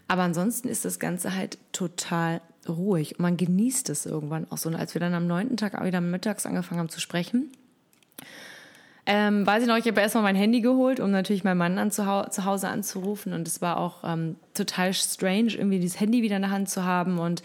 Aber 0.07 0.23
ansonsten 0.23 0.67
ist 0.67 0.85
das 0.85 0.99
Ganze 0.99 1.35
halt 1.35 1.59
total 1.71 2.41
ruhig 2.67 3.13
und 3.17 3.21
man 3.21 3.37
genießt 3.37 3.89
es 3.89 4.05
irgendwann 4.05 4.49
auch 4.49 4.57
so. 4.57 4.69
Und 4.69 4.75
als 4.75 4.95
wir 4.95 4.99
dann 4.99 5.13
am 5.13 5.27
neunten 5.27 5.57
Tag 5.57 5.83
wieder 5.83 6.01
mittags 6.01 6.45
angefangen 6.45 6.79
haben 6.79 6.89
zu 6.89 6.99
sprechen, 6.99 7.51
ähm, 9.05 9.45
weiß 9.45 9.63
ich 9.63 9.67
noch, 9.67 9.77
ich 9.77 9.87
habe 9.87 9.99
erstmal 9.99 10.23
mein 10.23 10.35
Handy 10.35 10.61
geholt, 10.61 10.99
um 10.99 11.11
natürlich 11.11 11.43
meinen 11.43 11.57
Mann 11.57 11.77
an 11.77 11.91
zu, 11.91 12.05
hau 12.05 12.23
zu 12.25 12.45
Hause 12.45 12.69
anzurufen. 12.69 13.33
Und 13.33 13.47
es 13.47 13.61
war 13.61 13.77
auch 13.77 14.03
ähm, 14.03 14.35
total 14.53 14.93
strange, 14.93 15.53
irgendwie 15.53 15.79
dieses 15.79 15.99
Handy 15.99 16.21
wieder 16.21 16.35
in 16.35 16.43
der 16.43 16.51
Hand 16.51 16.69
zu 16.69 16.85
haben 16.85 17.17
und 17.19 17.41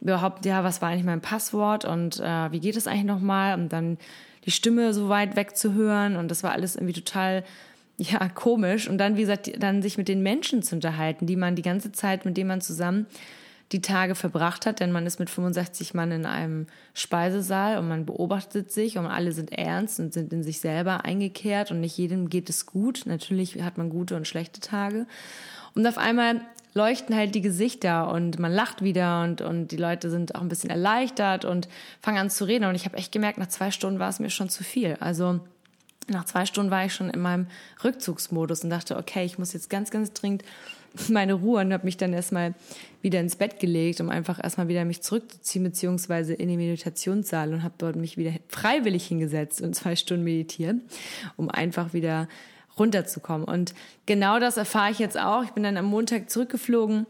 überhaupt, 0.00 0.44
ja, 0.44 0.62
was 0.62 0.82
war 0.82 0.90
eigentlich 0.90 1.04
mein 1.04 1.20
Passwort 1.20 1.84
und 1.84 2.20
äh, 2.20 2.52
wie 2.52 2.60
geht 2.60 2.76
es 2.76 2.86
eigentlich 2.86 3.04
nochmal? 3.04 3.58
Und 3.58 3.72
dann 3.72 3.98
die 4.44 4.50
Stimme 4.50 4.92
so 4.92 5.08
weit 5.08 5.36
weg 5.36 5.56
zu 5.56 5.72
hören. 5.72 6.16
Und 6.16 6.30
das 6.30 6.42
war 6.42 6.52
alles 6.52 6.76
irgendwie 6.76 6.92
total, 6.92 7.44
ja, 7.96 8.28
komisch. 8.28 8.88
Und 8.88 8.98
dann, 8.98 9.16
wie 9.16 9.22
gesagt, 9.22 9.50
dann 9.58 9.82
sich 9.82 9.98
mit 9.98 10.08
den 10.08 10.22
Menschen 10.22 10.62
zu 10.62 10.76
unterhalten, 10.76 11.26
die 11.26 11.36
man 11.36 11.56
die 11.56 11.62
ganze 11.62 11.92
Zeit, 11.92 12.24
mit 12.24 12.36
denen 12.36 12.48
man 12.48 12.60
zusammen 12.60 13.06
die 13.72 13.80
Tage 13.80 14.14
verbracht 14.14 14.66
hat, 14.66 14.80
denn 14.80 14.92
man 14.92 15.06
ist 15.06 15.18
mit 15.18 15.30
65 15.30 15.94
Mann 15.94 16.12
in 16.12 16.26
einem 16.26 16.66
Speisesaal 16.92 17.78
und 17.78 17.88
man 17.88 18.06
beobachtet 18.06 18.70
sich 18.70 18.98
und 18.98 19.06
alle 19.06 19.32
sind 19.32 19.52
ernst 19.52 19.98
und 20.00 20.12
sind 20.12 20.32
in 20.32 20.42
sich 20.42 20.60
selber 20.60 21.04
eingekehrt 21.04 21.70
und 21.70 21.80
nicht 21.80 21.96
jedem 21.96 22.28
geht 22.28 22.50
es 22.50 22.66
gut. 22.66 23.02
Natürlich 23.06 23.62
hat 23.62 23.78
man 23.78 23.90
gute 23.90 24.16
und 24.16 24.28
schlechte 24.28 24.60
Tage. 24.60 25.06
Und 25.74 25.86
auf 25.86 25.98
einmal 25.98 26.40
leuchten 26.74 27.16
halt 27.16 27.34
die 27.34 27.40
Gesichter 27.40 28.10
und 28.12 28.38
man 28.38 28.52
lacht 28.52 28.82
wieder 28.82 29.22
und, 29.22 29.40
und 29.40 29.68
die 29.68 29.76
Leute 29.76 30.10
sind 30.10 30.34
auch 30.34 30.40
ein 30.40 30.48
bisschen 30.48 30.70
erleichtert 30.70 31.44
und 31.44 31.68
fangen 32.00 32.18
an 32.18 32.30
zu 32.30 32.44
reden. 32.44 32.64
Und 32.64 32.74
ich 32.74 32.84
habe 32.84 32.96
echt 32.96 33.12
gemerkt, 33.12 33.38
nach 33.38 33.48
zwei 33.48 33.70
Stunden 33.70 33.98
war 33.98 34.08
es 34.08 34.20
mir 34.20 34.30
schon 34.30 34.48
zu 34.48 34.64
viel. 34.64 34.96
Also 35.00 35.40
nach 36.08 36.24
zwei 36.24 36.46
Stunden 36.46 36.70
war 36.70 36.84
ich 36.84 36.92
schon 36.92 37.10
in 37.10 37.20
meinem 37.20 37.46
Rückzugsmodus 37.82 38.64
und 38.64 38.70
dachte, 38.70 38.96
okay, 38.96 39.24
ich 39.24 39.38
muss 39.38 39.52
jetzt 39.52 39.70
ganz, 39.70 39.90
ganz 39.90 40.12
dringend 40.12 40.42
meine 41.08 41.34
Ruhe 41.34 41.60
und 41.60 41.72
habe 41.72 41.84
mich 41.84 41.96
dann 41.96 42.12
erstmal 42.12 42.54
wieder 43.02 43.20
ins 43.20 43.36
Bett 43.36 43.60
gelegt, 43.60 44.00
um 44.00 44.10
einfach 44.10 44.42
erstmal 44.42 44.68
wieder 44.68 44.84
mich 44.84 45.02
zurückzuziehen, 45.02 45.64
beziehungsweise 45.64 46.34
in 46.34 46.48
den 46.48 46.58
Meditationssaal 46.58 47.52
und 47.52 47.62
habe 47.62 47.74
dort 47.78 47.96
mich 47.96 48.16
wieder 48.16 48.32
freiwillig 48.48 49.06
hingesetzt 49.06 49.60
und 49.60 49.74
zwei 49.74 49.96
Stunden 49.96 50.24
meditieren, 50.24 50.82
um 51.36 51.50
einfach 51.50 51.92
wieder 51.92 52.28
runterzukommen. 52.78 53.46
Und 53.46 53.74
genau 54.06 54.38
das 54.38 54.56
erfahre 54.56 54.90
ich 54.90 54.98
jetzt 54.98 55.18
auch. 55.18 55.44
Ich 55.44 55.50
bin 55.50 55.62
dann 55.62 55.76
am 55.76 55.86
Montag 55.86 56.30
zurückgeflogen 56.30 57.06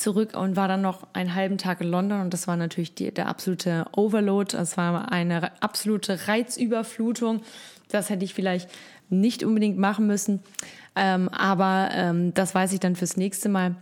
zurück 0.00 0.36
und 0.36 0.56
war 0.56 0.68
dann 0.68 0.82
noch 0.82 1.06
einen 1.12 1.34
halben 1.34 1.58
Tag 1.58 1.80
in 1.80 1.88
London 1.88 2.20
und 2.20 2.32
das 2.32 2.48
war 2.48 2.56
natürlich 2.56 2.94
die, 2.94 3.12
der 3.12 3.28
absolute 3.28 3.86
Overload. 3.92 4.56
Das 4.56 4.76
war 4.76 5.12
eine 5.12 5.62
absolute 5.62 6.28
Reizüberflutung. 6.28 7.42
Das 7.88 8.10
hätte 8.10 8.24
ich 8.24 8.34
vielleicht 8.34 8.68
nicht 9.08 9.44
unbedingt 9.44 9.78
machen 9.78 10.06
müssen. 10.06 10.40
Ähm, 10.96 11.28
aber 11.28 11.90
ähm, 11.92 12.34
das 12.34 12.54
weiß 12.54 12.72
ich 12.72 12.80
dann 12.80 12.96
fürs 12.96 13.16
nächste 13.16 13.48
Mal. 13.48 13.76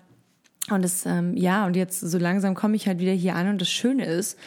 Und 0.71 0.85
es, 0.85 1.07
ähm, 1.07 1.37
ja, 1.37 1.67
und 1.67 1.77
jetzt 1.77 2.01
so 2.01 2.19
langsam 2.19 2.55
komme 2.55 2.77
ich 2.77 2.87
halt 2.87 2.99
wieder 2.99 3.13
hier 3.13 3.35
an 3.35 3.49
und 3.49 3.61
das 3.61 3.71
Schöne 3.71 4.05
ist, 4.05 4.39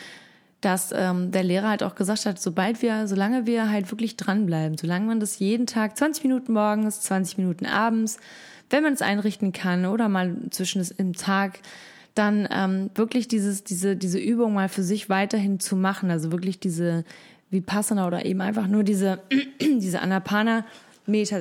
dass 0.62 0.92
ähm, 0.96 1.32
der 1.32 1.44
Lehrer 1.44 1.70
halt 1.70 1.82
auch 1.82 1.96
gesagt 1.96 2.26
hat, 2.28 2.40
sobald 2.40 2.84
wir, 2.84 3.08
solange 3.08 3.48
wir 3.48 3.70
halt 3.70 3.90
wirklich 3.90 4.16
dranbleiben, 4.16 4.78
solange 4.78 5.08
man 5.08 5.20
das 5.20 5.40
jeden 5.40 5.66
Tag 5.66 5.98
20 5.98 6.24
Minuten 6.24 6.54
morgens, 6.54 7.02
20 7.02 7.40
Minuten 7.40 7.66
abends, 7.66 8.20
wenn 8.72 8.84
man 8.84 8.94
es 8.94 9.02
einrichten 9.02 9.52
kann 9.52 9.86
oder 9.86 10.10
mal 10.10 10.36
zwischen 10.50 10.86
im 10.98 11.14
Tag, 11.14 11.60
dann 12.16 12.48
ähm, 12.52 12.90
wirklich 12.96 13.28
dieses, 13.28 13.64
diese, 13.64 13.96
diese 13.96 14.20
Übung 14.20 14.54
mal 14.54 14.70
für 14.70 14.84
sich 14.84 15.10
weiterhin 15.10 15.60
zu 15.60 15.76
machen, 15.76 16.12
also 16.12 16.32
wirklich 16.32 16.60
diese 16.60 17.06
Vipassana 17.50 18.08
oder 18.08 18.26
eben 18.26 18.42
einfach 18.42 18.68
nur 18.68 18.84
diese, 18.84 19.20
diese 19.62 20.02
Anapana 20.02 20.66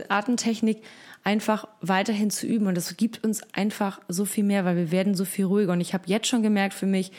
Atemtechnik 0.08 0.82
einfach 1.22 1.68
weiterhin 1.80 2.30
zu 2.30 2.46
üben. 2.46 2.66
Und 2.66 2.76
das 2.76 2.96
gibt 2.96 3.22
uns 3.24 3.42
einfach 3.52 4.00
so 4.08 4.24
viel 4.24 4.44
mehr, 4.44 4.64
weil 4.64 4.76
wir 4.76 4.90
werden 4.90 5.14
so 5.14 5.24
viel 5.24 5.44
ruhiger. 5.44 5.72
Und 5.72 5.80
ich 5.80 5.94
habe 5.94 6.04
jetzt 6.06 6.26
schon 6.26 6.42
gemerkt 6.42 6.74
für 6.74 6.86
mich, 6.86 7.12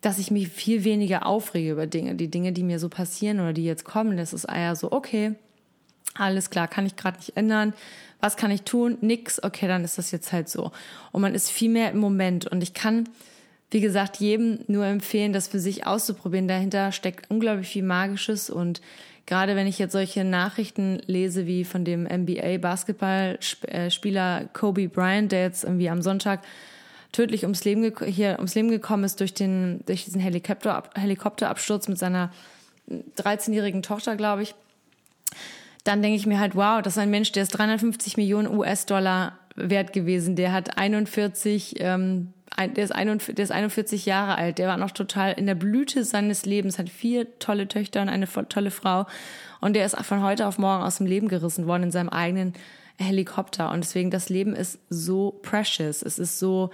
dass 0.00 0.18
ich 0.18 0.30
mich 0.30 0.48
viel 0.48 0.84
weniger 0.84 1.26
aufrege 1.26 1.72
über 1.72 1.86
Dinge, 1.86 2.14
die 2.14 2.28
Dinge, 2.30 2.52
die 2.52 2.62
mir 2.62 2.78
so 2.78 2.88
passieren 2.88 3.40
oder 3.40 3.52
die 3.52 3.64
jetzt 3.64 3.84
kommen. 3.84 4.16
Das 4.16 4.32
ist 4.32 4.44
eher 4.44 4.76
so, 4.76 4.92
okay, 4.92 5.34
alles 6.14 6.50
klar, 6.50 6.68
kann 6.68 6.86
ich 6.86 6.96
gerade 6.96 7.18
nicht 7.18 7.36
ändern. 7.36 7.74
Was 8.20 8.36
kann 8.36 8.50
ich 8.50 8.62
tun? 8.62 8.98
Nix. 9.00 9.42
Okay, 9.42 9.68
dann 9.68 9.84
ist 9.84 9.98
das 9.98 10.10
jetzt 10.10 10.32
halt 10.32 10.48
so. 10.48 10.72
Und 11.12 11.22
man 11.22 11.34
ist 11.34 11.50
viel 11.50 11.70
mehr 11.70 11.90
im 11.90 11.98
Moment. 11.98 12.46
Und 12.46 12.62
ich 12.62 12.74
kann, 12.74 13.08
wie 13.70 13.80
gesagt, 13.80 14.16
jedem 14.16 14.60
nur 14.68 14.86
empfehlen, 14.86 15.32
das 15.32 15.48
für 15.48 15.58
sich 15.58 15.86
auszuprobieren. 15.86 16.48
Dahinter 16.48 16.92
steckt 16.92 17.30
unglaublich 17.30 17.68
viel 17.68 17.82
Magisches. 17.82 18.48
Und 18.48 18.80
gerade 19.26 19.54
wenn 19.54 19.66
ich 19.66 19.78
jetzt 19.78 19.92
solche 19.92 20.24
Nachrichten 20.24 21.00
lese 21.06 21.46
wie 21.46 21.64
von 21.64 21.84
dem 21.84 22.04
NBA 22.04 22.58
Basketballspieler 22.58 24.48
Kobe 24.52 24.88
Bryant, 24.88 25.32
der 25.32 25.42
jetzt 25.42 25.64
irgendwie 25.64 25.90
am 25.90 26.00
Sonntag 26.00 26.40
tödlich 27.12 27.44
ums 27.44 27.64
Leben, 27.64 27.92
hier 28.06 28.36
ums 28.38 28.54
Leben 28.54 28.70
gekommen 28.70 29.04
ist 29.04 29.20
durch, 29.20 29.34
den, 29.34 29.80
durch 29.86 30.04
diesen 30.04 30.20
Helikopter, 30.20 30.84
Helikopterabsturz 30.94 31.88
mit 31.88 31.98
seiner 31.98 32.32
13-jährigen 32.90 33.82
Tochter, 33.82 34.16
glaube 34.16 34.42
ich, 34.42 34.54
dann 35.86 36.02
denke 36.02 36.16
ich 36.16 36.26
mir 36.26 36.40
halt, 36.40 36.54
wow, 36.54 36.82
das 36.82 36.94
ist 36.94 36.98
ein 36.98 37.10
Mensch, 37.10 37.32
der 37.32 37.44
ist 37.44 37.50
350 37.50 38.16
Millionen 38.16 38.48
US-Dollar 38.48 39.38
wert 39.54 39.92
gewesen. 39.92 40.36
Der 40.36 40.52
hat 40.52 40.78
41, 40.78 41.76
ähm, 41.78 42.32
der, 42.58 42.84
ist 42.84 42.94
41, 42.94 43.34
der 43.34 43.44
ist 43.44 43.52
41 43.52 44.06
Jahre 44.06 44.36
alt. 44.36 44.58
Der 44.58 44.68
war 44.68 44.76
noch 44.76 44.90
total 44.90 45.32
in 45.32 45.46
der 45.46 45.54
Blüte 45.54 46.04
seines 46.04 46.44
Lebens, 46.44 46.78
hat 46.78 46.88
vier 46.88 47.38
tolle 47.38 47.68
Töchter 47.68 48.02
und 48.02 48.08
eine 48.08 48.28
tolle 48.48 48.70
Frau. 48.70 49.06
Und 49.60 49.74
der 49.74 49.86
ist 49.86 49.96
von 49.96 50.22
heute 50.22 50.46
auf 50.46 50.58
morgen 50.58 50.82
aus 50.82 50.98
dem 50.98 51.06
Leben 51.06 51.28
gerissen 51.28 51.66
worden 51.66 51.84
in 51.84 51.90
seinem 51.90 52.08
eigenen 52.08 52.54
Helikopter. 52.98 53.70
Und 53.70 53.84
deswegen, 53.84 54.10
das 54.10 54.28
Leben 54.28 54.54
ist 54.54 54.78
so 54.90 55.38
precious. 55.42 56.02
Es 56.02 56.18
ist 56.18 56.38
so, 56.38 56.70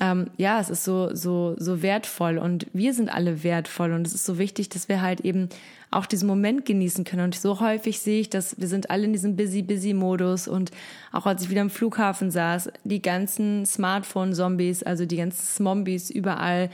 ähm, 0.00 0.26
ja, 0.36 0.60
es 0.60 0.70
ist 0.70 0.84
so, 0.84 1.14
so, 1.14 1.54
so 1.56 1.80
wertvoll 1.80 2.38
und 2.38 2.66
wir 2.72 2.94
sind 2.94 3.08
alle 3.08 3.44
wertvoll 3.44 3.92
und 3.92 4.06
es 4.06 4.14
ist 4.14 4.26
so 4.26 4.38
wichtig, 4.38 4.68
dass 4.68 4.88
wir 4.88 5.00
halt 5.00 5.20
eben 5.20 5.48
auch 5.92 6.06
diesen 6.06 6.26
Moment 6.26 6.66
genießen 6.66 7.04
können. 7.04 7.26
Und 7.26 7.36
so 7.36 7.60
häufig 7.60 8.00
sehe 8.00 8.20
ich, 8.20 8.28
dass 8.28 8.60
wir 8.60 8.66
sind 8.66 8.90
alle 8.90 9.04
in 9.04 9.12
diesem 9.12 9.36
busy, 9.36 9.62
busy 9.62 9.94
Modus 9.94 10.48
und 10.48 10.72
auch 11.12 11.26
als 11.26 11.44
ich 11.44 11.50
wieder 11.50 11.60
am 11.60 11.70
Flughafen 11.70 12.32
saß, 12.32 12.70
die 12.82 13.00
ganzen 13.00 13.64
Smartphone-Zombies, 13.64 14.82
also 14.82 15.06
die 15.06 15.16
ganzen 15.16 15.64
Zombies 15.64 16.10
überall, 16.10 16.70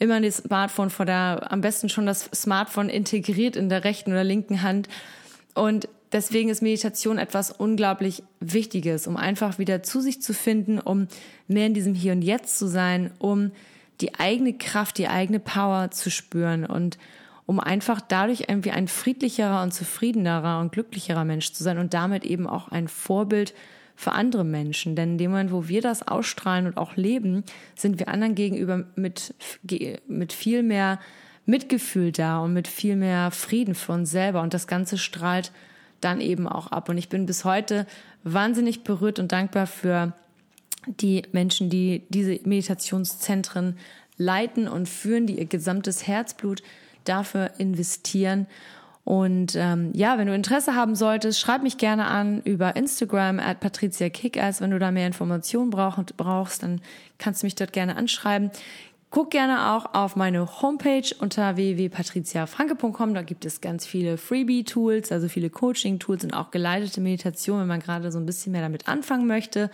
immer 0.00 0.20
das 0.20 0.38
Smartphone 0.38 0.90
vor 0.90 1.06
der, 1.06 1.46
am 1.50 1.60
besten 1.60 1.88
schon 1.88 2.06
das 2.06 2.28
Smartphone 2.34 2.88
integriert 2.88 3.54
in 3.54 3.68
der 3.68 3.84
rechten 3.84 4.10
oder 4.10 4.24
linken 4.24 4.62
Hand. 4.62 4.88
Und 5.54 5.88
deswegen 6.12 6.48
ist 6.48 6.62
Meditation 6.62 7.18
etwas 7.18 7.50
unglaublich 7.50 8.22
Wichtiges, 8.40 9.06
um 9.06 9.16
einfach 9.16 9.58
wieder 9.58 9.82
zu 9.82 10.00
sich 10.00 10.22
zu 10.22 10.34
finden, 10.34 10.78
um 10.78 11.08
mehr 11.48 11.66
in 11.66 11.74
diesem 11.74 11.94
Hier 11.94 12.12
und 12.12 12.22
Jetzt 12.22 12.58
zu 12.58 12.68
sein, 12.68 13.10
um 13.18 13.52
die 14.00 14.14
eigene 14.14 14.52
Kraft, 14.52 14.98
die 14.98 15.08
eigene 15.08 15.40
Power 15.40 15.90
zu 15.90 16.10
spüren 16.10 16.66
und 16.66 16.98
um 17.46 17.60
einfach 17.60 18.00
dadurch 18.00 18.44
irgendwie 18.48 18.72
ein 18.72 18.88
friedlicherer 18.88 19.62
und 19.62 19.72
zufriedenerer 19.72 20.60
und 20.60 20.72
glücklicherer 20.72 21.24
Mensch 21.24 21.52
zu 21.52 21.62
sein 21.62 21.78
und 21.78 21.94
damit 21.94 22.24
eben 22.24 22.46
auch 22.46 22.68
ein 22.68 22.88
Vorbild 22.88 23.54
für 23.94 24.12
andere 24.12 24.44
Menschen. 24.44 24.96
Denn 24.96 25.12
in 25.12 25.18
dem 25.18 25.30
Moment, 25.30 25.52
wo 25.52 25.68
wir 25.68 25.80
das 25.80 26.06
ausstrahlen 26.06 26.66
und 26.66 26.76
auch 26.76 26.96
leben, 26.96 27.44
sind 27.74 27.98
wir 27.98 28.08
anderen 28.08 28.34
gegenüber 28.34 28.84
mit, 28.96 29.34
mit 30.06 30.32
viel 30.32 30.62
mehr 30.62 30.98
Mitgefühl 31.46 32.10
da 32.10 32.40
und 32.40 32.52
mit 32.52 32.66
viel 32.66 32.96
mehr 32.96 33.30
Frieden 33.30 33.74
für 33.74 33.92
uns 33.92 34.10
selber. 34.10 34.42
Und 34.42 34.52
das 34.52 34.66
Ganze 34.66 34.98
strahlt 34.98 35.52
dann 36.00 36.20
eben 36.20 36.48
auch 36.48 36.68
ab. 36.68 36.88
Und 36.88 36.98
ich 36.98 37.08
bin 37.08 37.26
bis 37.26 37.44
heute 37.44 37.86
wahnsinnig 38.24 38.84
berührt 38.84 39.18
und 39.18 39.32
dankbar 39.32 39.66
für 39.66 40.12
die 40.86 41.22
Menschen, 41.32 41.70
die 41.70 42.02
diese 42.08 42.40
Meditationszentren 42.44 43.76
leiten 44.16 44.68
und 44.68 44.88
führen, 44.88 45.26
die 45.26 45.38
ihr 45.38 45.46
gesamtes 45.46 46.06
Herzblut 46.06 46.62
dafür 47.04 47.50
investieren. 47.58 48.46
Und 49.04 49.54
ähm, 49.54 49.92
ja, 49.94 50.18
wenn 50.18 50.26
du 50.26 50.34
Interesse 50.34 50.74
haben 50.74 50.96
solltest, 50.96 51.38
schreib 51.38 51.62
mich 51.62 51.78
gerne 51.78 52.06
an 52.06 52.42
über 52.42 52.74
Instagram 52.74 53.38
at 53.38 53.60
Patricia 53.60 54.08
Kickass. 54.08 54.60
Wenn 54.60 54.72
du 54.72 54.80
da 54.80 54.90
mehr 54.90 55.06
Informationen 55.06 55.70
brauch, 55.70 55.96
brauchst, 56.16 56.64
dann 56.64 56.80
kannst 57.18 57.42
du 57.42 57.46
mich 57.46 57.54
dort 57.54 57.72
gerne 57.72 57.96
anschreiben. 57.96 58.50
Guck 59.10 59.30
gerne 59.30 59.72
auch 59.72 59.94
auf 59.94 60.16
meine 60.16 60.60
Homepage 60.60 61.08
unter 61.20 61.56
www.patriziafranke.com. 61.56 63.14
Da 63.14 63.22
gibt 63.22 63.44
es 63.44 63.60
ganz 63.60 63.86
viele 63.86 64.18
Freebie-Tools, 64.18 65.12
also 65.12 65.28
viele 65.28 65.48
Coaching-Tools 65.48 66.24
und 66.24 66.34
auch 66.34 66.50
geleitete 66.50 67.00
Meditation, 67.00 67.60
wenn 67.60 67.68
man 67.68 67.80
gerade 67.80 68.10
so 68.10 68.18
ein 68.18 68.26
bisschen 68.26 68.52
mehr 68.52 68.62
damit 68.62 68.88
anfangen 68.88 69.26
möchte. 69.26 69.70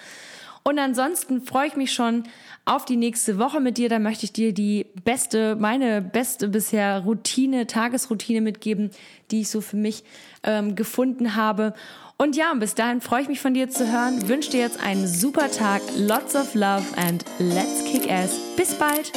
Und 0.64 0.78
ansonsten 0.78 1.40
freue 1.40 1.66
ich 1.66 1.76
mich 1.76 1.92
schon 1.92 2.24
auf 2.64 2.84
die 2.84 2.96
nächste 2.96 3.38
Woche 3.38 3.58
mit 3.58 3.78
dir. 3.78 3.88
Da 3.88 3.98
möchte 3.98 4.26
ich 4.26 4.32
dir 4.32 4.54
die 4.54 4.86
beste, 5.04 5.56
meine 5.56 6.00
beste 6.02 6.48
bisher 6.48 7.00
Routine, 7.00 7.66
Tagesroutine 7.66 8.40
mitgeben, 8.40 8.90
die 9.30 9.40
ich 9.40 9.50
so 9.50 9.60
für 9.60 9.76
mich 9.76 10.04
ähm, 10.44 10.76
gefunden 10.76 11.34
habe. 11.34 11.74
Und 12.18 12.36
ja, 12.36 12.52
bis 12.54 12.74
dahin 12.74 13.00
freue 13.00 13.22
ich 13.22 13.28
mich 13.28 13.40
von 13.40 13.54
dir 13.54 13.68
zu 13.68 13.90
hören. 13.90 14.28
Wünsche 14.28 14.50
dir 14.50 14.60
jetzt 14.60 14.80
einen 14.80 15.06
super 15.06 15.50
Tag, 15.50 15.82
lots 15.96 16.36
of 16.36 16.54
love 16.54 16.84
and 16.96 17.24
let's 17.38 17.84
kick 17.84 18.10
ass. 18.10 18.38
Bis 18.56 18.74
bald! 18.74 19.12